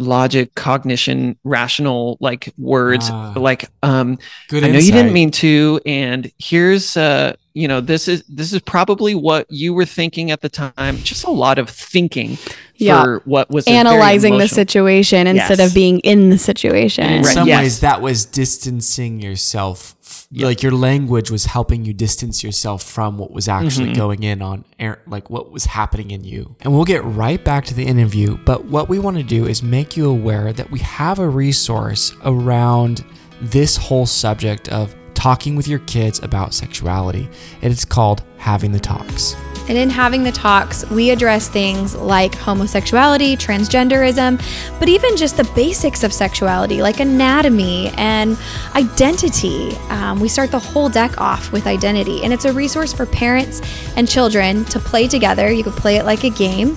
[0.00, 3.32] logic, cognition, rational like words, Ah.
[3.36, 8.06] like um Good I know you didn't mean to, and here's uh, you know, this
[8.08, 10.98] is this is probably what you were thinking at the time.
[10.98, 12.38] Just a lot of thinking
[12.76, 13.02] Yeah.
[13.02, 15.68] for what was Analyzing the emotional- situation instead Yes.
[15.68, 17.04] of being in the situation.
[17.04, 17.60] And in Right, some yes.
[17.62, 19.94] ways, that was distancing yourself.
[20.32, 23.96] Like your language was helping you distance yourself from what was actually Mhm.
[23.96, 26.54] going in on air, like what was happening in you.
[26.60, 28.38] And we'll get right back to the interview.
[28.44, 32.12] But what we want to do is make you aware that we have a resource
[32.24, 33.04] around
[33.42, 37.28] this whole subject of talking with your kids about sexuality.
[37.60, 39.34] And it's called Having the Talks.
[39.68, 44.42] And in having the talks, we address things like homosexuality, transgenderism,
[44.78, 48.36] but even just the basics of sexuality, like anatomy and
[48.74, 49.76] identity.
[49.88, 53.60] Um, we start the whole deck off with identity, and it's a resource for parents
[53.96, 55.52] and children to play together.
[55.52, 56.76] You could play it like a game,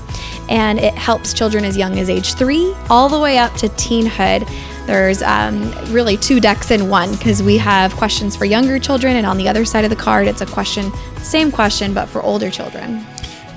[0.49, 4.47] and it helps children as young as age three all the way up to teenhood.
[4.85, 9.25] There's um, really two decks in one because we have questions for younger children, and
[9.25, 12.49] on the other side of the card, it's a question, same question, but for older
[12.49, 13.05] children.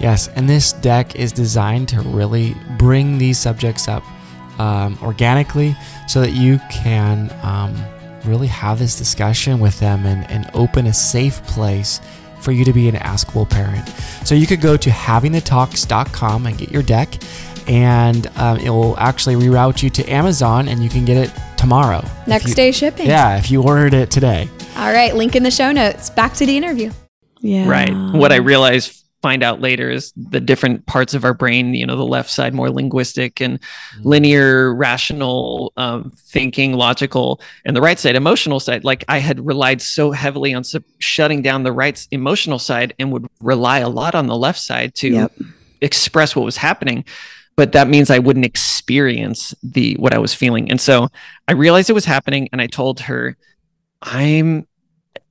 [0.00, 4.04] Yes, and this deck is designed to really bring these subjects up
[4.60, 5.74] um, organically
[6.06, 7.74] so that you can um,
[8.24, 12.00] really have this discussion with them and, and open a safe place
[12.40, 13.88] for you to be an askable parent.
[14.24, 17.14] So you could go to havingthetalks.com and get your deck,
[17.66, 22.04] and um, it will actually reroute you to Amazon and you can get it tomorrow.
[22.26, 23.06] Next you- day shipping.
[23.06, 24.48] Yeah, if you ordered it today.
[24.76, 26.10] All right, link in the show notes.
[26.10, 26.90] Back to the interview.
[27.40, 27.68] Yeah.
[27.68, 27.92] Right.
[28.14, 31.74] What I realized, find out later, is the different parts of our brain.
[31.74, 33.58] You know, the left side more linguistic and
[34.02, 38.84] linear, rational um, thinking, logical, and the right side emotional side.
[38.84, 43.12] Like I had relied so heavily on su- shutting down the right emotional side, and
[43.12, 45.32] would rely a lot on the left side to Yep.
[45.80, 47.04] express what was happening.
[47.56, 51.08] But that means I wouldn't experience the what I was feeling, and so
[51.48, 53.36] I realized it was happening, and I told her,
[54.02, 54.66] "I'm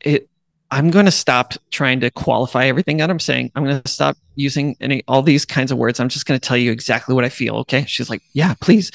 [0.02, 0.30] it."
[0.72, 3.52] I'm going to stop trying to qualify everything that I'm saying.
[3.56, 6.00] I'm going to stop using any all these kinds of words.
[6.00, 7.58] I'm just going to tell you exactly what I feel.
[7.58, 7.86] Okay?
[7.86, 8.92] She's like, "Yeah, please."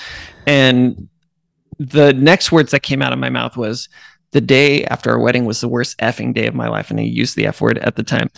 [0.48, 1.08] And
[1.78, 3.88] the next words that came out of my mouth was,
[4.32, 7.04] "The day after our wedding was the worst effing day of my life," and I
[7.04, 8.28] used the F word at the time.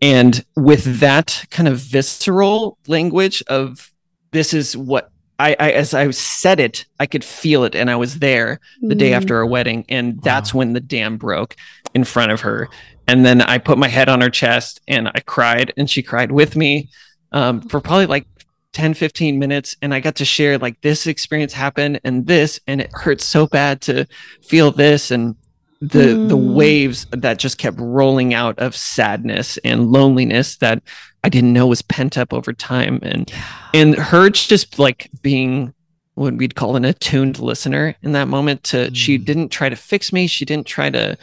[0.00, 3.90] And with that kind of visceral language of
[4.32, 7.96] this is what I, I as I said it, I could feel it, and I
[7.96, 9.16] was there the day Mm.
[9.16, 10.58] after our wedding and that's Wow.
[10.58, 11.56] when the dam broke
[11.94, 12.68] in front of her
[13.08, 16.30] and then i put my head on her chest and i cried and she cried
[16.32, 16.88] with me
[17.32, 18.26] um, for probably like
[18.72, 22.80] 10 15 minutes and i got to share like this experience happened and this and
[22.82, 24.06] it hurt so bad to
[24.42, 25.36] feel this and
[25.80, 26.54] the the Mm.
[26.54, 30.82] waves that just kept rolling out of sadness and loneliness that
[31.22, 32.98] i didn't know was pent up over time.
[33.02, 33.30] And
[33.74, 35.74] and her just like being
[36.14, 39.24] what we'd call an attuned listener in that moment to she Mm.
[39.26, 40.26] didn't try to fix me.
[40.26, 41.16] She didn't try to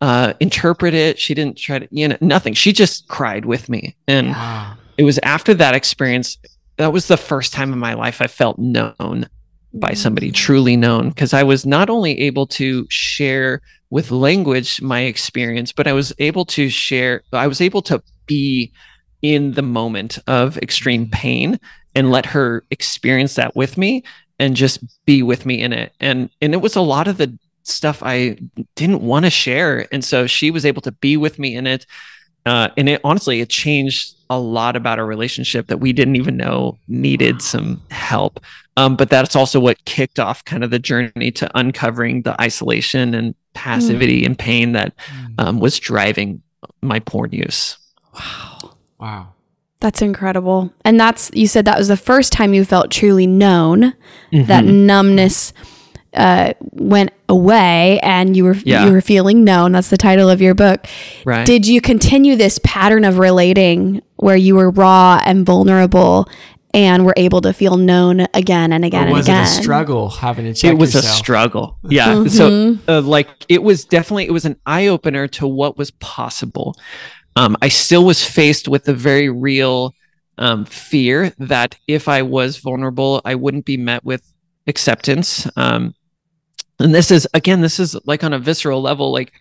[0.00, 1.18] uh interpret it.
[1.18, 2.54] She didn't try to you know nothing.
[2.54, 3.96] She just cried with me.
[4.06, 4.74] And Wow.
[4.98, 6.38] it was after that experience
[6.76, 9.26] that was the first time in my life i felt known
[9.72, 15.00] by somebody truly known because I was not only able to share with language my
[15.00, 18.72] experience, but I was able to share, I was able to be
[19.22, 21.58] in the moment of extreme pain
[21.94, 24.02] and let her experience that with me
[24.38, 25.92] and just be with me in it.
[26.00, 28.38] And and it was a lot of the stuff I
[28.74, 29.86] didn't want to share.
[29.92, 31.86] And so she was able to be with me in it.
[32.44, 36.36] Uh, and it honestly, it changed a lot about our relationship that we didn't even
[36.36, 38.38] know needed some help.
[38.76, 43.14] Um, but that's also what kicked off kind of the journey to uncovering the isolation
[43.14, 44.26] and passivity mm.
[44.26, 44.92] and pain that
[45.38, 46.42] um, was driving
[46.82, 47.78] my porn use.
[48.14, 48.76] Wow.
[49.00, 49.32] Wow.
[49.80, 50.72] That's incredible.
[50.84, 53.94] And that's, you said that was the first time you felt truly known,
[54.32, 54.44] mm-hmm.
[54.46, 55.52] that numbness
[56.14, 58.86] uh, went away and you were yeah.
[58.86, 59.72] you were feeling known.
[59.72, 60.86] That's the title of your book.
[61.26, 61.44] Right.
[61.44, 66.28] Did you continue this pattern of relating where you were raw and vulnerable
[66.76, 69.44] and were able to feel known again and again and again?
[69.44, 70.72] It was a struggle having to check.
[70.72, 71.14] It was yourself?
[71.14, 71.78] a struggle.
[71.88, 72.08] Yeah.
[72.08, 72.28] Mm-hmm.
[72.28, 76.76] So uh, like it was definitely it was an eye opener to what was possible.
[77.36, 79.94] Um, I still was faced with the very real
[80.36, 84.22] um, fear that if I was vulnerable, I wouldn't be met with
[84.66, 85.48] acceptance.
[85.56, 85.94] Um,
[86.78, 89.32] and this is again this is like on a visceral level like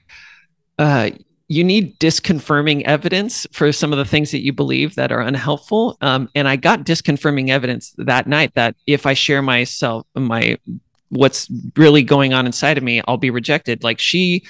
[0.80, 1.10] uh
[1.48, 5.98] you need disconfirming evidence for some of the things that you believe that are unhelpful
[6.02, 10.58] um, and i got disconfirming evidence that night that if i share myself my
[11.10, 14.44] what's really going on inside of me i'll be rejected like she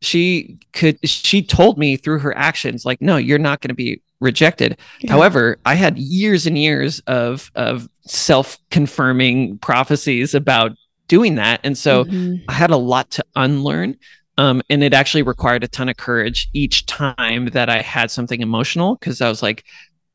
[0.00, 4.00] she could she told me through her actions like no you're not going to be
[4.20, 5.12] rejected yeah.
[5.12, 10.72] however i had years and years of of self confirming prophecies about
[11.08, 11.60] doing that.
[11.64, 12.44] And so mm-hmm.
[12.48, 13.96] I had a lot to unlearn.
[14.38, 18.40] Um, and it actually required a ton of courage each time that I had something
[18.40, 19.64] emotional because I was like,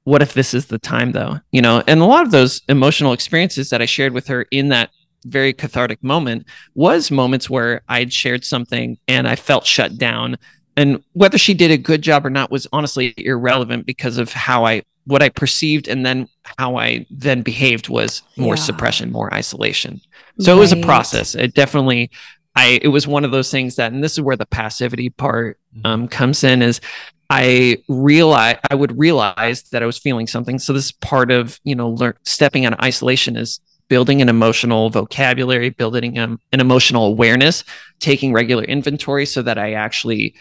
[0.05, 1.39] what if this is the time though?
[1.51, 4.69] You know, and a lot of those emotional experiences that I shared with her in
[4.69, 4.89] that
[5.25, 10.37] very cathartic moment was moments where I'd shared something and I felt shut down.
[10.75, 14.65] And whether she did a good job or not was honestly irrelevant because of how
[14.65, 18.61] I what I perceived and then how I then behaved was more yeah.
[18.61, 19.99] suppression, more isolation.
[20.39, 20.57] So right.
[20.57, 21.35] it was a process.
[21.35, 22.09] It definitely,
[22.55, 25.59] I, it was one of those things that, and this is where the passivity part
[25.75, 25.85] mm-hmm.
[25.85, 26.81] um, comes in is
[27.29, 30.59] I realize I would realize that I was feeling something.
[30.59, 34.89] So this part of, you know, learn, stepping out of isolation is building an emotional
[34.89, 37.63] vocabulary, building um, an emotional awareness,
[37.99, 40.35] taking regular inventory so that I actually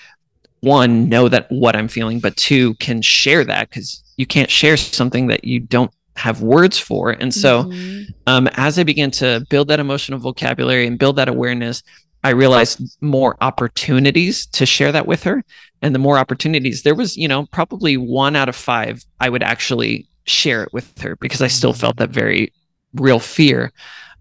[0.61, 4.77] one know that what i'm feeling but two can share that because you can't share
[4.77, 7.11] something that you don't have words for.
[7.11, 8.11] And so, mm-hmm.
[8.27, 11.83] um, as I began to build that emotional vocabulary and build that awareness,
[12.25, 15.45] I realized more opportunities to share that with her.
[15.81, 19.43] And the more opportunities, there was, you know, probably one out of five I would
[19.43, 22.53] actually share it with her because I still felt that very
[22.95, 23.73] real fear.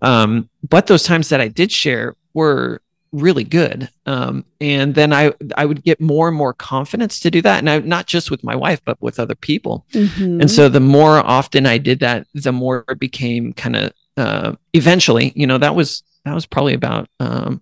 [0.01, 3.89] Um, but those times that I did share were really good.
[4.05, 7.69] Um, and then I I would get more and more confidence to do that, and
[7.69, 9.85] I, not just with my wife, but with other people.
[9.93, 10.41] Mm-hmm.
[10.41, 14.55] And so the more often I did that, the more it became kind of uh,
[14.73, 15.33] eventually.
[15.35, 17.61] You know, that was that was probably about um,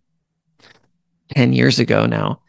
[1.30, 2.42] ten years ago now.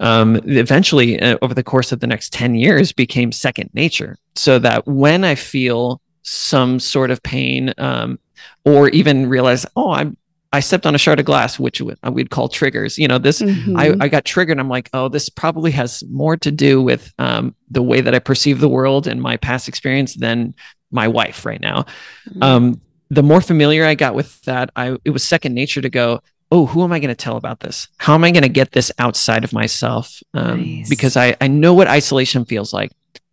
[0.00, 4.16] Um, eventually, uh, over the course of the next ten years, became second nature.
[4.34, 8.18] So that when I feel some sort of pain, um,
[8.64, 10.16] or even realize, oh, I'm
[10.54, 12.96] I stepped on a shard of glass, which we'd call triggers.
[12.96, 13.76] You know, this mm-hmm.
[13.76, 14.60] I, I got triggered.
[14.60, 18.20] I'm like, oh, this probably has more to do with um, the way that I
[18.20, 20.54] perceive the world and my past experience than
[20.92, 21.86] my wife right now.
[22.28, 22.42] Mm-hmm.
[22.44, 26.22] Um, the more familiar I got with that, I it was second nature to go.
[26.54, 27.88] Oh, who am I going to tell about this?
[27.96, 30.22] How am I going to get this outside of myself?
[30.34, 30.88] Um, nice.
[30.88, 32.92] Because I I know what isolation feels like.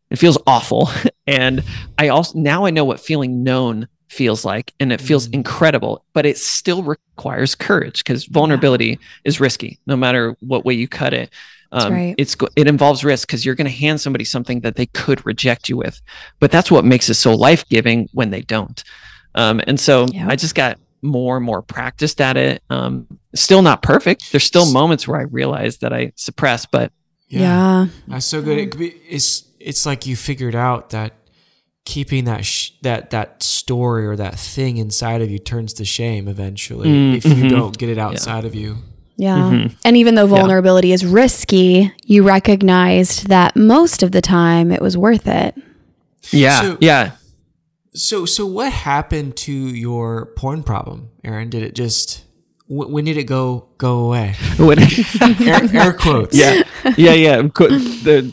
[0.09, 0.89] It feels awful,
[1.27, 1.63] and
[1.99, 5.35] I also now I know what feeling known feels like and it feels mm.
[5.35, 8.97] incredible but it still requires courage because vulnerability yeah.
[9.23, 11.29] is risky no matter what way you cut it
[11.71, 12.15] um, right.
[12.17, 15.69] it's it involves risk because you're going to hand somebody something that they could reject
[15.69, 16.01] you with
[16.41, 18.83] but that's what makes it so life-giving when they don't
[19.35, 20.27] um, and so yep.
[20.27, 24.71] i just got more and more practiced at it um, still not perfect there's still
[24.71, 26.91] moments where i realize that i suppress but
[27.27, 27.87] yeah, yeah.
[28.07, 31.13] that's so good it be, it's it's like you figured out that
[31.85, 36.27] keeping that sh- that that story or that thing inside of you turns to shame
[36.27, 37.43] eventually mm, if mm-hmm.
[37.43, 38.47] you don't get it outside yeah.
[38.47, 38.77] of you.
[39.17, 39.37] Yeah.
[39.37, 39.75] Mm-hmm.
[39.85, 40.95] And even though vulnerability yeah.
[40.95, 45.55] is risky, you recognized that most of the time it was worth it.
[46.31, 46.61] Yeah.
[46.61, 47.11] So, yeah.
[47.93, 51.49] So so what happened to your porn problem, Aaron?
[51.49, 52.23] Did it just
[52.67, 54.33] when did it go go away?
[55.41, 56.35] air, air, quotes.
[56.37, 56.63] Yeah,
[56.95, 57.41] yeah, yeah.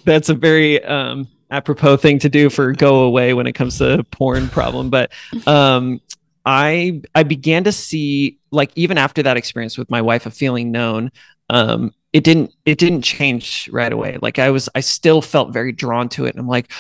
[0.04, 4.04] That's a very um, apropos thing to do for go away when it comes to
[4.12, 4.90] porn problem.
[4.90, 5.10] But
[5.46, 6.00] um,
[6.46, 10.70] I I began to see like even after that experience with my wife of feeling
[10.70, 11.10] known,
[11.50, 14.18] um, it didn't it didn't change right away.
[14.22, 16.30] Like I was I still felt very drawn to it.
[16.30, 16.70] And I'm like,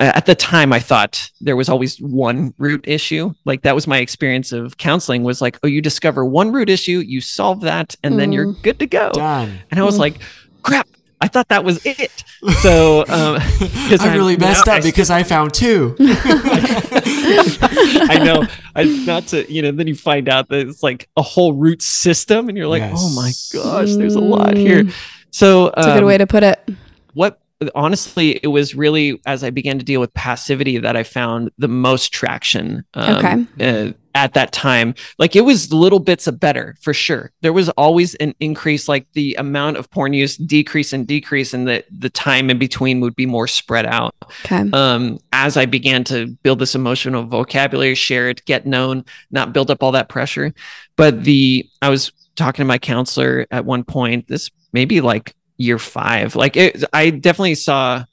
[0.00, 3.98] at the time i thought there was always one root issue like that was my
[3.98, 8.14] experience of counseling was like oh you discover one root issue you solve that and
[8.14, 8.18] mm.
[8.18, 8.62] then you're mm.
[8.62, 9.58] good to go Done.
[9.70, 10.00] and i was mm.
[10.00, 10.20] like
[10.62, 10.88] crap
[11.22, 12.24] I thought that was it.
[12.62, 13.36] So um,
[14.00, 15.94] I really messed up I, because I found two.
[16.00, 18.46] I know.
[18.74, 19.72] I not to you know.
[19.72, 22.98] Then you find out that it's like a whole root system, and you're like, yes.
[22.98, 24.84] oh my gosh, there's a lot here.
[24.84, 24.94] Mm.
[25.32, 26.66] So um, a good way to put it.
[27.12, 27.39] What
[27.74, 31.68] honestly, it was really as I began to deal with passivity that I found the
[31.68, 32.84] most traction.
[32.94, 33.88] Um, okay.
[33.88, 37.30] Uh, at that time, like it was little bits of better for sure.
[37.42, 41.68] There was always an increase, like the amount of porn use decrease and decrease, and
[41.68, 44.14] the the time in between would be more spread out.
[44.44, 44.68] Okay.
[44.72, 49.70] Um, as I began to build this emotional vocabulary, share it, get known, not build
[49.70, 50.52] up all that pressure.
[50.96, 54.26] But the I was talking to my counselor at one point.
[54.26, 56.34] This maybe like year five.
[56.34, 58.04] Like it, I definitely saw,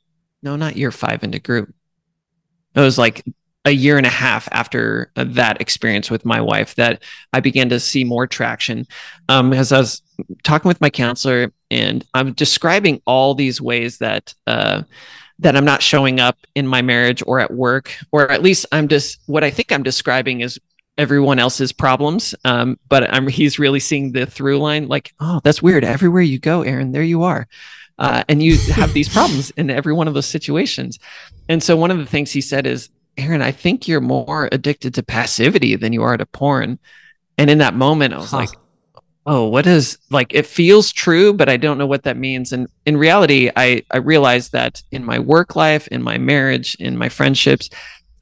[0.43, 1.73] no, not year five into group.
[2.75, 3.23] It was like
[3.63, 7.79] a year and a half after that experience with my wife that I began to
[7.79, 8.85] see more traction.
[9.29, 10.01] Um, as I was
[10.43, 14.83] talking with my counselor and I'm describing all these ways that, uh,
[15.39, 18.87] that I'm not showing up in my marriage or at work, or at least I'm
[18.87, 20.59] just what I think I'm describing is
[20.97, 22.33] everyone else's problems.
[22.43, 24.87] Um, but I'm he's really seeing the through line.
[24.87, 25.83] Like, oh, that's weird.
[25.83, 27.47] Everywhere you go, Aaron, there you are,
[27.99, 30.99] uh, and you have these problems in every one of those situations.
[31.49, 34.93] And so one of the things he said is, Aaron, I think you're more addicted
[34.95, 36.79] to passivity than you are to porn.
[37.37, 38.37] And in that moment, I was huh.
[38.37, 38.49] like,
[39.25, 40.33] oh, what is like?
[40.33, 42.51] It feels true, but I don't know what that means.
[42.53, 46.97] And in reality, I I realized that in my work life, in my marriage, in
[46.97, 47.69] my friendships,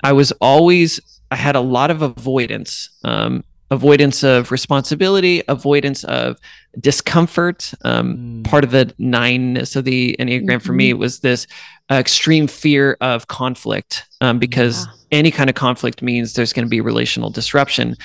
[0.04, 1.00] I was always
[1.32, 6.38] I had a lot of avoidance, um, avoidance of responsibility, avoidance of
[6.80, 7.74] discomfort.
[7.84, 8.44] Um, mm.
[8.44, 10.66] Part of the nineness of the Enneagram mm-hmm.
[10.66, 11.00] for me mm-hmm.
[11.00, 11.48] was this
[11.92, 14.92] uh, extreme fear of conflict um, because yeah.
[15.12, 17.96] any kind of conflict means there's going to be relational disruption.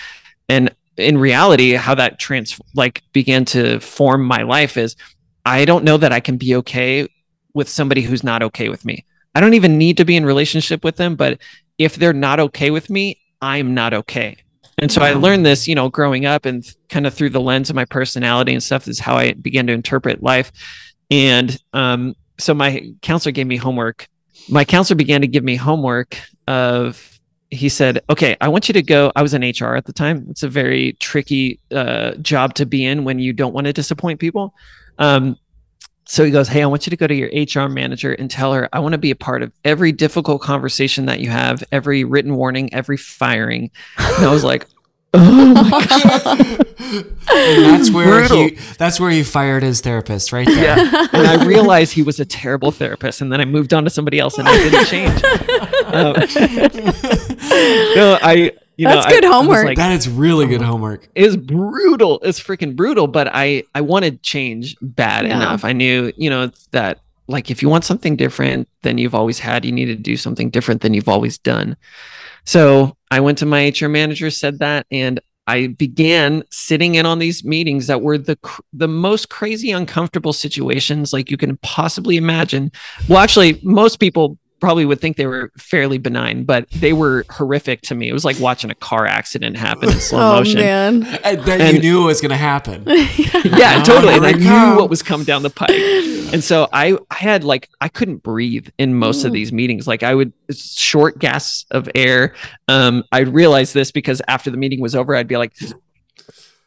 [0.48, 4.96] And in reality, how that trans like began to form my life is
[5.46, 7.08] I don't know that I can be okay
[7.54, 9.04] with somebody who's not okay with me.
[9.34, 11.40] I don't even need to be in relationship with them, but
[11.80, 14.36] if they're not okay with me, I'm not okay.
[14.76, 15.00] And so.
[15.00, 17.86] I learned this, you know, growing up and kind of through the lens of my
[17.86, 20.52] personality and stuff is how I began to interpret life.
[21.10, 24.08] And um, so my counselor gave me homework.
[24.50, 27.18] My counselor began to give me homework of
[27.50, 30.26] he said, "Okay, I want you to go." I was in HR at the time.
[30.30, 34.20] It's a very tricky uh, job to be in when you don't want to disappoint
[34.20, 34.54] people.
[34.98, 35.36] Um,
[36.04, 38.52] so he goes, Hey, I want you to go to your HR manager and tell
[38.52, 42.04] her, I want to be a part of every difficult conversation that you have, every
[42.04, 43.70] written warning, every firing.
[43.98, 44.66] And I was like,
[45.14, 46.66] Oh my god!
[47.32, 48.36] and that's where Brutal.
[48.44, 50.78] he that's where he fired his therapist, right there.
[50.78, 53.90] Yeah, and I realized he was a terrible therapist, and then I moved on to
[53.90, 55.22] somebody else, and I didn't change.
[55.90, 56.14] Um,
[57.96, 59.58] no, I you That's know, good I, homework.
[59.58, 60.70] I like, that is really good uh-huh.
[60.70, 61.06] homework.
[61.14, 62.18] It's brutal.
[62.22, 63.08] It's freaking brutal.
[63.08, 65.36] But I I wanted change bad yeah.
[65.36, 65.66] enough.
[65.66, 69.66] I knew you know that like if you want something different than you've always had,
[69.66, 71.76] you need to do something different than you've always done.
[72.46, 77.18] So I went to my HR manager, said that, and I began sitting in on
[77.18, 78.38] these meetings that were the
[78.72, 82.72] the most crazy, uncomfortable situations like you can possibly imagine.
[83.10, 87.82] Well, actually, most people probably would think they were fairly benign, but they were horrific
[87.82, 88.08] to me.
[88.08, 90.60] It was like watching a car accident happen in slow oh, motion.
[90.60, 91.02] Man.
[91.24, 92.84] And that and, you knew it was going to happen.
[92.86, 94.14] yeah, totally.
[94.14, 95.70] And I knew what was coming down the pipe.
[95.70, 99.28] And so I, I had like, I couldn't breathe in most Ooh.
[99.28, 99.86] of these meetings.
[99.86, 102.34] Like I would short gasps of air.
[102.68, 105.54] Um, I realized this because after the meeting was over, I'd be like,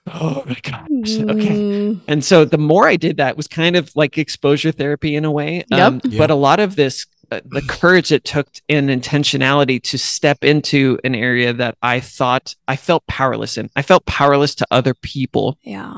[0.07, 2.01] oh my gosh okay mm.
[2.09, 5.31] and so the more i did that was kind of like exposure therapy in a
[5.31, 5.79] way yep.
[5.79, 7.05] Um, but a lot of this
[7.45, 12.75] the courage it took and intentionality to step into an area that I thought I
[12.75, 13.69] felt powerless in.
[13.75, 15.57] I felt powerless to other people.
[15.61, 15.97] Yeah.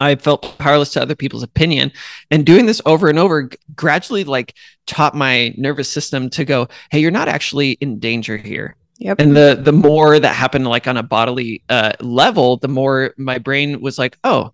[0.00, 1.92] I felt powerless to other people's opinion.
[2.30, 4.54] And doing this over and over gradually like
[4.86, 8.76] taught my nervous system to go, hey, you're not actually in danger here.
[8.98, 9.20] Yep.
[9.20, 13.38] And the the more that happened like on a bodily uh, level, the more my
[13.38, 14.52] brain was like, oh,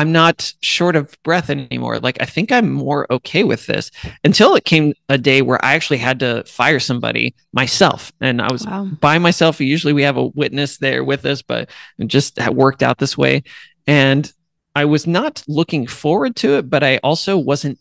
[0.00, 1.98] I'm not short of breath anymore.
[1.98, 3.90] Like I think I'm more okay with this
[4.24, 8.10] until it came a day where I actually had to fire somebody myself.
[8.18, 8.86] And I was wow.
[8.86, 9.60] by myself.
[9.60, 13.42] Usually we have a witness there with us, but it just worked out this way.
[13.86, 14.32] And
[14.74, 17.78] I was not looking forward to it, but I also wasn't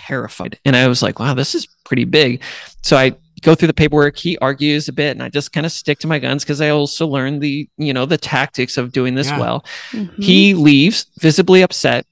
[0.00, 0.58] terrified.
[0.64, 2.42] And I was like, wow, this is pretty big.
[2.82, 3.14] So I
[3.44, 4.16] go through the paperwork.
[4.16, 6.70] He argues a bit, and I just kind of stick to my guns because I
[6.70, 9.38] also learned the you know the tactics of doing this Yeah.
[9.38, 9.64] well.
[9.92, 10.22] Mhm.
[10.22, 12.06] He leaves visibly upset,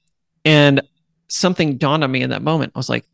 [0.45, 0.81] and
[1.27, 2.71] something dawned on me in that moment.
[2.75, 3.05] I was like,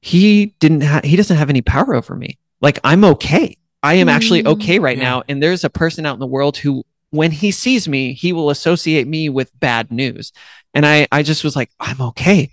[0.00, 2.38] he didn't have he doesn't have any power over me.
[2.60, 3.56] Like I'm okay.
[3.82, 4.52] I am actually Mm.
[4.52, 5.02] okay right Yeah.
[5.02, 5.22] now.
[5.28, 8.48] And there's a person out in the world who, when he sees me, he will
[8.50, 10.32] associate me with bad news.
[10.72, 12.50] And I, I just was like, I'm okay.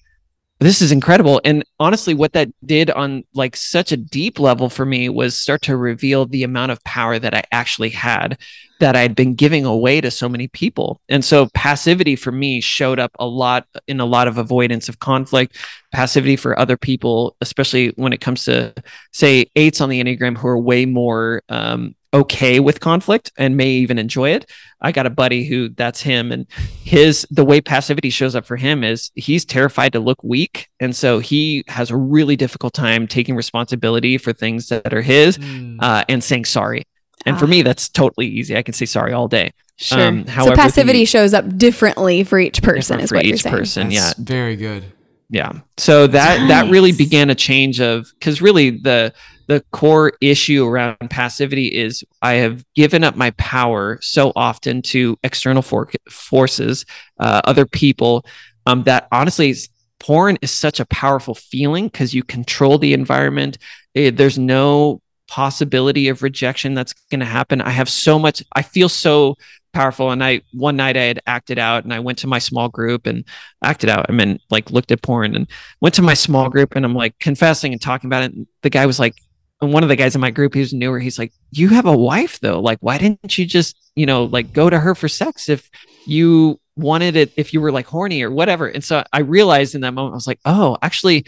[0.61, 1.39] This is incredible.
[1.45, 5.61] And honestly, what that did on like such a deep level for me was start
[5.63, 8.37] to reveal the amount of power that I actually had
[8.81, 10.99] that I'd been giving away to so many people.
[11.07, 14.99] And so passivity for me showed up a lot in a lot of avoidance of
[14.99, 15.57] conflict,
[15.93, 18.73] passivity for other people, especially when it comes to
[19.13, 23.69] say eights on the Enneagram who are way more um, okay with conflict and may
[23.69, 24.49] even enjoy it.
[24.81, 26.47] I got a buddy who that's him and
[26.83, 30.95] his the way passivity shows up for him is he's terrified to look weak and
[30.95, 35.77] so he has a really difficult time taking responsibility for things that are his Mm.
[35.81, 36.83] uh, and saying sorry.
[37.25, 37.49] And for Ah.
[37.49, 38.55] me, that's totally easy.
[38.57, 39.51] I can say sorry all day.
[39.75, 40.01] Sure.
[40.01, 43.43] um, so passivity the- shows up differently for each person, is for what you're each
[43.43, 43.55] saying.
[43.55, 43.91] person.
[43.91, 44.83] yeah, very good.
[45.29, 49.13] yeah so that that really began a change of because really the
[49.49, 55.17] the core issue around passivity is i have given up my power so often to
[55.23, 56.85] external for- forces
[57.19, 58.25] uh, other people
[58.65, 59.53] um, that honestly
[59.99, 63.57] porn is such a powerful feeling because you control the environment.
[63.95, 67.61] Eh, there's no possibility of rejection that's going to happen.
[67.61, 69.35] I have so much i feel so
[69.73, 70.09] powerful.
[70.09, 73.05] And i one night i had acted out and i went to my small group
[73.05, 73.23] and
[73.63, 74.07] acted out.
[74.09, 75.47] I mean like looked at porn and
[75.81, 78.33] went to my small group and i'm like confessing and talking about it.
[78.33, 79.15] And the guy was like
[79.61, 81.95] and one of the guys in my group who's newer he's like you have a
[81.97, 85.49] wife though like why didn't you just you know like go to her for sex
[85.49, 85.69] if
[86.05, 89.81] you wanted it if you were like horny or whatever and so i realized in
[89.81, 91.25] that moment i was like oh actually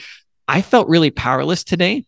[0.47, 2.05] i felt really powerless today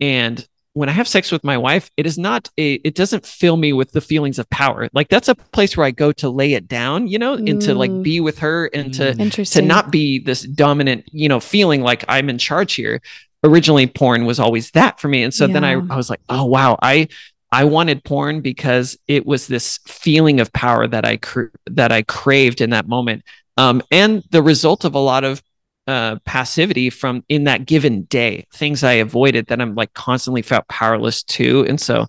[0.00, 3.56] and when I have sex with my wife, it is not a, it doesn't fill
[3.56, 4.90] me with the feelings of power.
[4.92, 7.74] Like that's a place where I go to lay it down, you know, and to
[7.74, 8.02] like Mm.
[8.02, 9.52] be with her and to, Mm.
[9.52, 13.00] to not be this dominant, you know, feeling like I'm in charge here.
[13.44, 15.22] Originally, porn was always that for me.
[15.22, 17.08] And so then I, I was like, oh, wow, I,
[17.52, 22.02] I wanted porn because it was this feeling of power that I, cr- that I
[22.02, 23.22] craved in that moment.
[23.56, 25.42] Um, and the result of a lot of
[25.86, 30.66] uh, passivity from in that given day, things I avoided that I'm like constantly felt
[30.68, 31.64] powerless to.
[31.66, 32.06] And so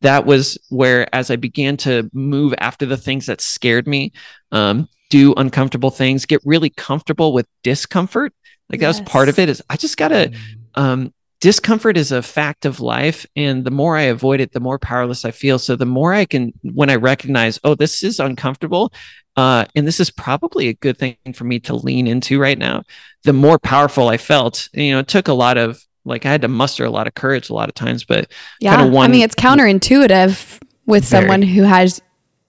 [0.00, 4.12] that was where, as I began to move after the things that scared me,
[4.52, 8.32] um, do uncomfortable things, get really comfortable with discomfort.
[8.70, 9.48] Like that was part of it.
[9.48, 10.32] Is I just gotta.
[10.78, 14.78] Um, discomfort is a fact of life and the more i avoid it the more
[14.78, 18.92] powerless i feel so the more i can when i recognize oh this is uncomfortable
[19.36, 22.82] uh, and this is probably a good thing for me to lean into right now
[23.22, 26.42] the more powerful i felt you know it took a lot of like i had
[26.42, 28.76] to muster a lot of courage a lot of times but yeah.
[28.76, 31.22] kinda I mean, it's counterintuitive with Very.
[31.22, 32.00] someone who has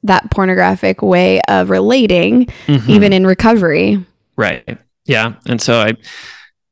[0.04, 2.90] that pornographic way of relating, Mm-hmm.
[2.90, 4.04] even in recovery.
[4.38, 4.78] Right.
[5.06, 5.34] Yeah.
[5.46, 5.94] And so I,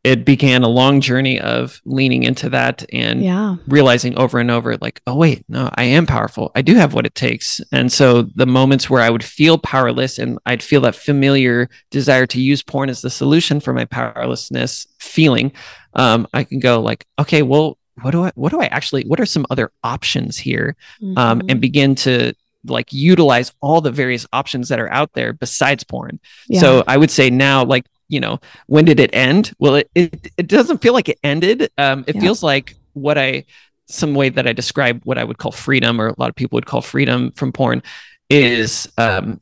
[0.04, 3.56] it began a long journey of leaning into that and Yeah.
[3.68, 6.52] realizing over and over, like, oh, wait, no, I am powerful.
[6.56, 7.60] I do have what it takes.
[7.74, 12.26] And so the moments where I would feel powerless and I'd feel that familiar desire
[12.28, 15.52] to use porn as the solution for my powerlessness feeling,
[15.94, 19.20] um, I can go like, okay, well, what do I, what do I actually, what
[19.20, 20.76] are some other options here?
[21.18, 21.52] um, Mhm.
[21.52, 22.34] and begin to
[22.66, 26.20] like utilize all the various options that are out there besides porn.
[26.48, 26.60] Yeah.
[26.60, 29.54] So I would say now, like, you know, when did it end?
[29.60, 31.70] Well, it, it, it doesn't feel like it ended.
[31.78, 32.22] Um, it Yeah.
[32.22, 33.46] feels like what I,
[33.88, 36.58] some way that I describe what I would call freedom, or a lot of people
[36.58, 37.82] would call freedom from porn,
[38.30, 39.42] is um,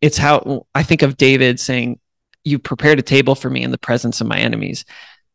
[0.00, 1.98] it's how I think of David saying,
[2.44, 4.84] You prepared a table for me in the presence of my enemies.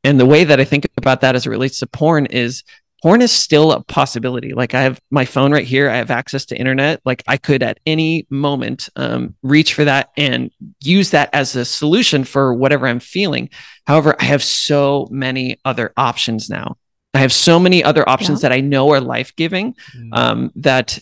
[0.03, 2.63] And the way that I think about that as it relates to porn is
[3.01, 4.53] porn is still a possibility.
[4.53, 7.01] Like I have my phone right here, I have access to internet.
[7.05, 10.51] Like I could at any moment um, reach for that and
[10.83, 13.49] use that as a solution for whatever I'm feeling.
[13.87, 16.77] However, I have so many other options now.
[17.13, 20.09] I have so many other options that I know are life giving Mm.
[20.17, 20.97] um, that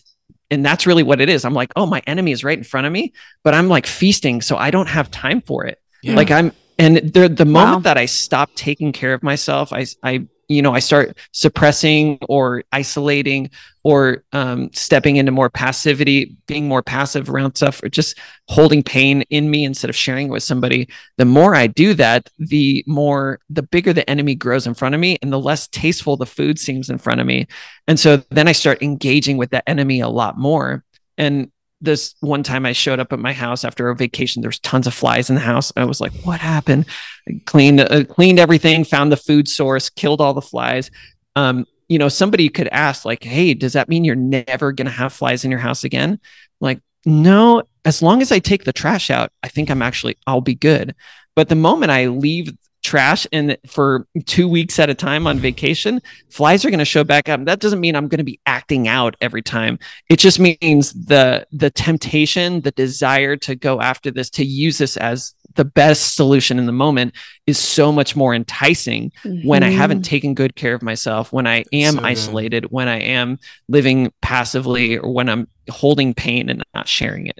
[0.52, 2.88] and that's really what it is i'm like oh my enemy is right in front
[2.88, 6.16] of me but i'm like feasting so i don't have time for it Yeah.
[6.16, 7.80] like i'm and the the moment Wow.
[7.82, 12.64] that i stop taking care of myself i i you know i start suppressing or
[12.72, 13.50] isolating
[13.84, 18.20] or um, stepping into more passivity being more passive around stuff or just
[18.50, 20.88] holding pain in me instead of sharing it with somebody
[21.18, 25.00] the more i do that the more the bigger the enemy grows in front of
[25.00, 27.47] me and the less tasteful the food seems in front of me
[27.89, 30.84] and so then I start engaging with that enemy a lot more.
[31.18, 34.88] And this one time I showed up at my house after a vacation, there's tons
[34.88, 35.71] of flies in the house.
[35.77, 36.86] I was like, what happened?
[37.27, 40.91] I cleaned, uh, cleaned everything, found the food source, killed all the flies.
[41.36, 44.91] Um, you know, somebody could ask, like, hey, does that mean you're never going to
[44.91, 46.19] have flies in your house again?
[46.59, 50.41] Like, no, as long as I take the trash out, I think I'm actually, I'll
[50.41, 50.95] be good.
[51.36, 56.01] But the moment I leave trash and for two weeks at a time on vacation,
[56.30, 57.43] flies are going to show back up.
[57.45, 59.80] That doesn't mean I'm going to be acting out every time.
[60.09, 64.97] It just means the the temptation, the desire to go after this, to use this
[64.97, 67.13] as the best solution in the moment
[67.47, 69.47] is so much more enticing mm-hmm.
[69.47, 70.09] when I haven't mm-hmm.
[70.09, 72.71] taken good care of myself, when I am so isolated, good.
[72.71, 77.39] when I am living passively, or when I'm holding pain and not sharing it.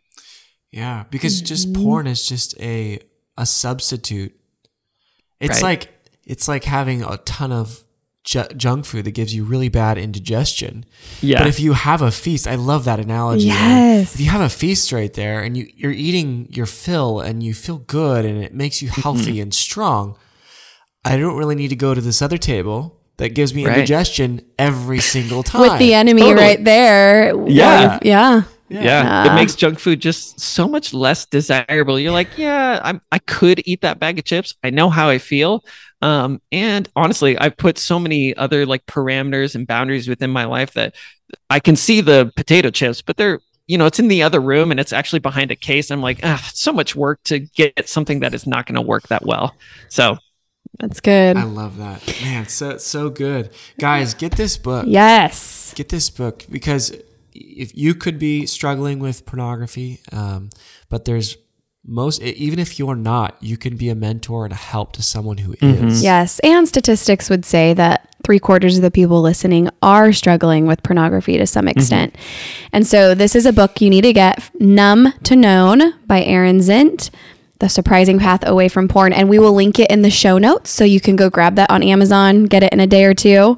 [0.72, 1.46] Yeah, because mm-hmm.
[1.46, 3.00] just porn is just a
[3.38, 4.39] a substitute
[5.40, 5.80] it's right.
[5.80, 5.94] like
[6.26, 7.84] it's like having a ton of
[8.24, 10.86] ju- junk food that gives you really bad indigestion.
[11.22, 11.40] Yeah.
[11.40, 13.48] But if you have a feast, I love that analogy.
[13.48, 14.14] Yes.
[14.14, 17.54] If you have a feast right there and you you're eating your fill and you
[17.54, 19.44] feel good and it makes you healthy mm-hmm.
[19.44, 20.18] and strong,
[21.04, 23.74] I don't really need to go to this other table that gives me right.
[23.74, 25.62] indigestion every single time.
[25.62, 26.42] With the enemy totally.
[26.42, 27.48] right there.
[27.50, 28.00] Yeah.
[28.02, 28.44] Yeah.
[28.70, 28.84] Yeah.
[28.84, 29.32] yeah.
[29.32, 32.00] It makes junk food just so much less desirable.
[32.00, 34.56] You're like, yeah, I'm, I could eat that bag of chips.
[34.64, 35.64] I know how I feel.
[36.02, 40.74] Um, and honestly, I've put so many other like parameters and boundaries within my life
[40.74, 40.96] that
[41.50, 44.72] I can see the potato chips, but they're, you know, it's in the other room
[44.72, 45.92] and it's actually behind a case.
[45.92, 49.08] I'm like, ah, so much work to get something that is not going to work
[49.10, 49.56] that well.
[49.90, 50.18] So
[50.80, 51.38] that's good.
[51.38, 52.02] I love that.
[52.22, 53.52] Man, so so good.
[53.78, 54.86] Guys, get this book.
[54.88, 55.74] Yes.
[55.76, 56.94] Get this book because
[57.34, 60.50] if you could be struggling with pornography, um,
[60.90, 61.38] but there's
[61.86, 65.38] most even if you're not, you can be a mentor and a help to someone
[65.38, 65.88] who mm-hmm.
[65.88, 66.04] is.
[66.04, 70.84] Yes, and statistics would say that three quarters of the people listening are struggling with
[70.84, 71.80] pornography to some mm-hmm.
[71.80, 72.14] extent.
[72.14, 72.68] Mm-hmm.
[72.74, 76.60] And so this is a book you need to get, "Numb to Known" by Aaron
[76.60, 77.10] Zint.
[77.60, 79.12] The Surprising Path Away from Porn.
[79.12, 81.70] And we will link it in the show notes so you can go grab that
[81.70, 83.58] on Amazon, get it in a day or two.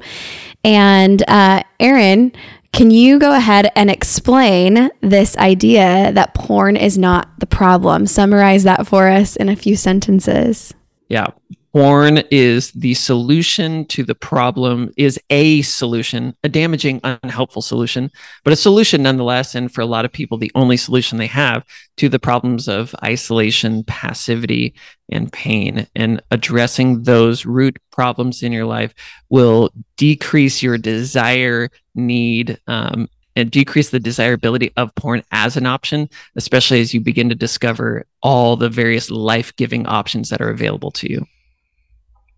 [0.64, 2.32] And uh, Aaron,
[2.72, 8.06] can you go ahead and explain this idea that porn is not the problem?
[8.06, 10.72] Summarize that for us in a few sentences.
[11.08, 11.28] Yeah.
[11.72, 18.10] Porn is the solution to the problem, is a solution, a damaging, unhelpful solution,
[18.44, 19.54] but a solution nonetheless.
[19.54, 21.64] And for a lot of people, the only solution they have
[21.96, 24.74] to the problems of isolation, passivity,
[25.08, 25.86] and pain.
[25.96, 28.92] And addressing those root problems in your life
[29.30, 36.10] will decrease your desire, need, um, and decrease the desirability of porn as an option,
[36.36, 40.90] especially as you begin to discover all the various life giving options that are available
[40.90, 41.26] to you.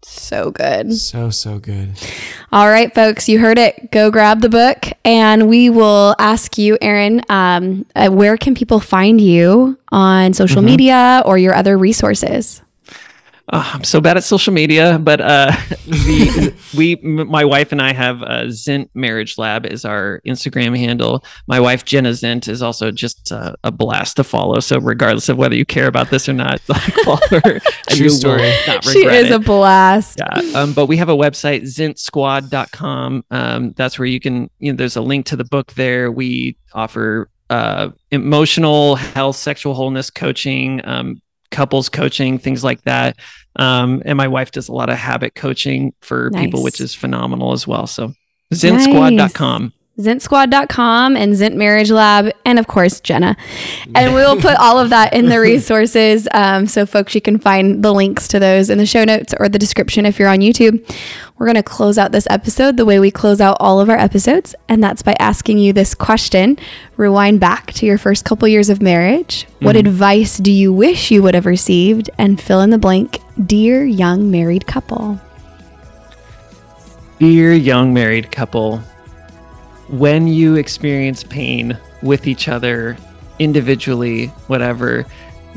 [0.05, 0.95] So good.
[0.95, 1.93] So, so good.
[2.53, 3.91] All right, folks, you heard it.
[3.91, 8.81] Go grab the book, and we will ask you, Aaron, um, uh, where can people
[8.81, 10.67] find you on social mm-hmm.
[10.67, 12.63] media or your other resources?
[13.53, 15.51] Oh, I'm so bad at social media, but uh,
[15.87, 21.23] the, we, my wife and I have uh, Zint Marriage Lab is our Instagram handle.
[21.47, 24.61] My wife Jenna Zint is also just a, a blast to follow.
[24.61, 27.61] So regardless of whether you care about this or not, like follow her.
[27.91, 28.51] True story.
[28.81, 29.33] she is it.
[29.33, 30.19] a blast.
[30.19, 30.59] Yeah.
[30.61, 33.25] Um, but we have a website zintsquad.com.
[33.31, 34.49] Um, that's where you can.
[34.59, 36.11] You know, there's a link to the book there.
[36.11, 41.21] We offer uh, emotional health, sexual wholeness coaching, um,
[41.51, 43.17] couples coaching, things like that.
[43.57, 46.45] Um, and my wife does a lot of habit coaching for nice.
[46.45, 47.87] people, which is phenomenal as well.
[47.87, 48.13] So
[48.53, 49.63] zintsquad.com.
[49.63, 53.37] Nice zintsquad.com and Zint Marriage Lab, and of course, Jenna.
[53.95, 56.27] And we will put all of that in the resources.
[56.33, 59.49] Um, so, folks, you can find the links to those in the show notes or
[59.49, 60.85] the description if you're on YouTube.
[61.39, 63.99] We're going to close out this episode the way we close out all of our
[63.99, 66.59] episodes, and that's by asking you this question.
[66.97, 69.45] Rewind back to your first couple years of marriage.
[69.45, 69.65] Mm-hmm.
[69.65, 72.11] What advice do you wish you would have received?
[72.19, 75.21] And fill in the blank, dear young married couple.
[77.21, 78.83] Dear young married couple,
[79.99, 82.97] when you experience pain with each other,
[83.39, 85.07] individually, whatever,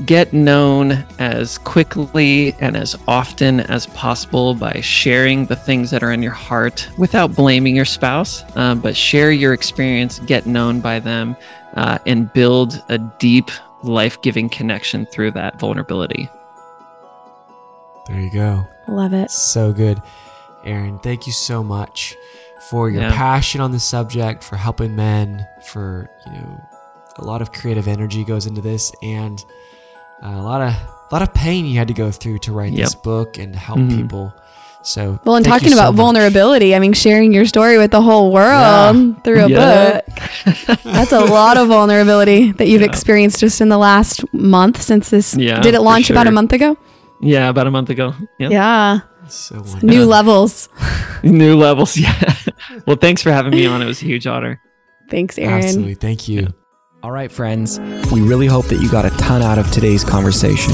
[0.05, 6.11] get known as quickly and as often as possible by sharing the things that are
[6.11, 10.99] in your heart without blaming your spouse, uh, but share your experience, get known by
[10.99, 11.35] them,
[11.73, 13.49] uh, and build a deep,
[13.81, 16.29] life giving connection through that vulnerability.
[18.05, 18.67] There you go.
[18.87, 19.31] Love it.
[19.31, 20.01] So good.
[20.63, 22.15] Aaron, thank you so much
[22.59, 23.15] for your yeah.
[23.15, 26.69] passion on the subject, for helping men, for you know,
[27.17, 29.43] a lot of creative energy goes into this, and
[30.23, 32.73] uh, a lot of a lot of pain you had to go through to write
[32.73, 32.85] yep.
[32.85, 34.01] this book and help mm-hmm.
[34.01, 34.33] people.
[34.83, 38.31] So well, and talking about so vulnerability, I mean, sharing your story with the whole
[38.31, 39.13] world yeah.
[39.21, 40.01] through a yeah.
[40.01, 40.83] book.
[40.83, 42.87] That's a lot of vulnerability that you've yeah.
[42.87, 45.35] experienced just in the last month since this.
[45.35, 46.13] Yeah, did it launch sure.
[46.13, 46.77] about a month ago?
[47.19, 48.13] Yeah, about a month ago.
[48.37, 48.99] Yeah.
[49.29, 49.89] So wonderful.
[49.89, 50.69] New levels.
[51.23, 51.97] New levels.
[51.97, 52.35] Yeah.
[52.85, 53.81] well, thanks for having me on.
[53.81, 54.61] It was a huge honor.
[55.09, 55.63] Thanks, Aaron.
[55.63, 55.95] Absolutely.
[55.95, 56.53] Thank you.
[57.03, 57.79] All right, friends,
[58.11, 60.73] we really hope that you got a ton out of today's conversation.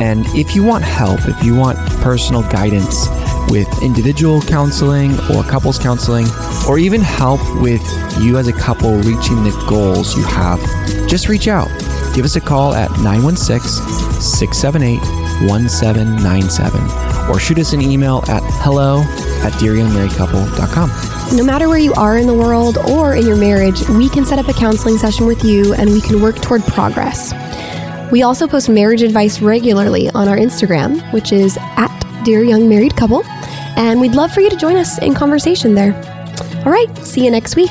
[0.00, 3.08] And if you want help, if you want personal guidance
[3.50, 6.26] with individual counseling or couples counseling,
[6.68, 7.82] or even help with
[8.22, 10.60] you as a couple reaching the goals you have,
[11.08, 11.68] just reach out.
[12.14, 19.00] Give us a call at 916 678 1797 or shoot us an email at hello
[19.42, 21.36] at dearyoungmarriedcouple.com.
[21.36, 24.38] No matter where you are in the world or in your marriage, we can set
[24.38, 27.32] up a counseling session with you and we can work toward progress.
[28.10, 32.96] We also post marriage advice regularly on our Instagram, which is at Dear Young Married
[32.96, 33.24] Couple,
[33.76, 35.94] and we'd love for you to join us in conversation there.
[36.66, 37.70] All right, see you next week.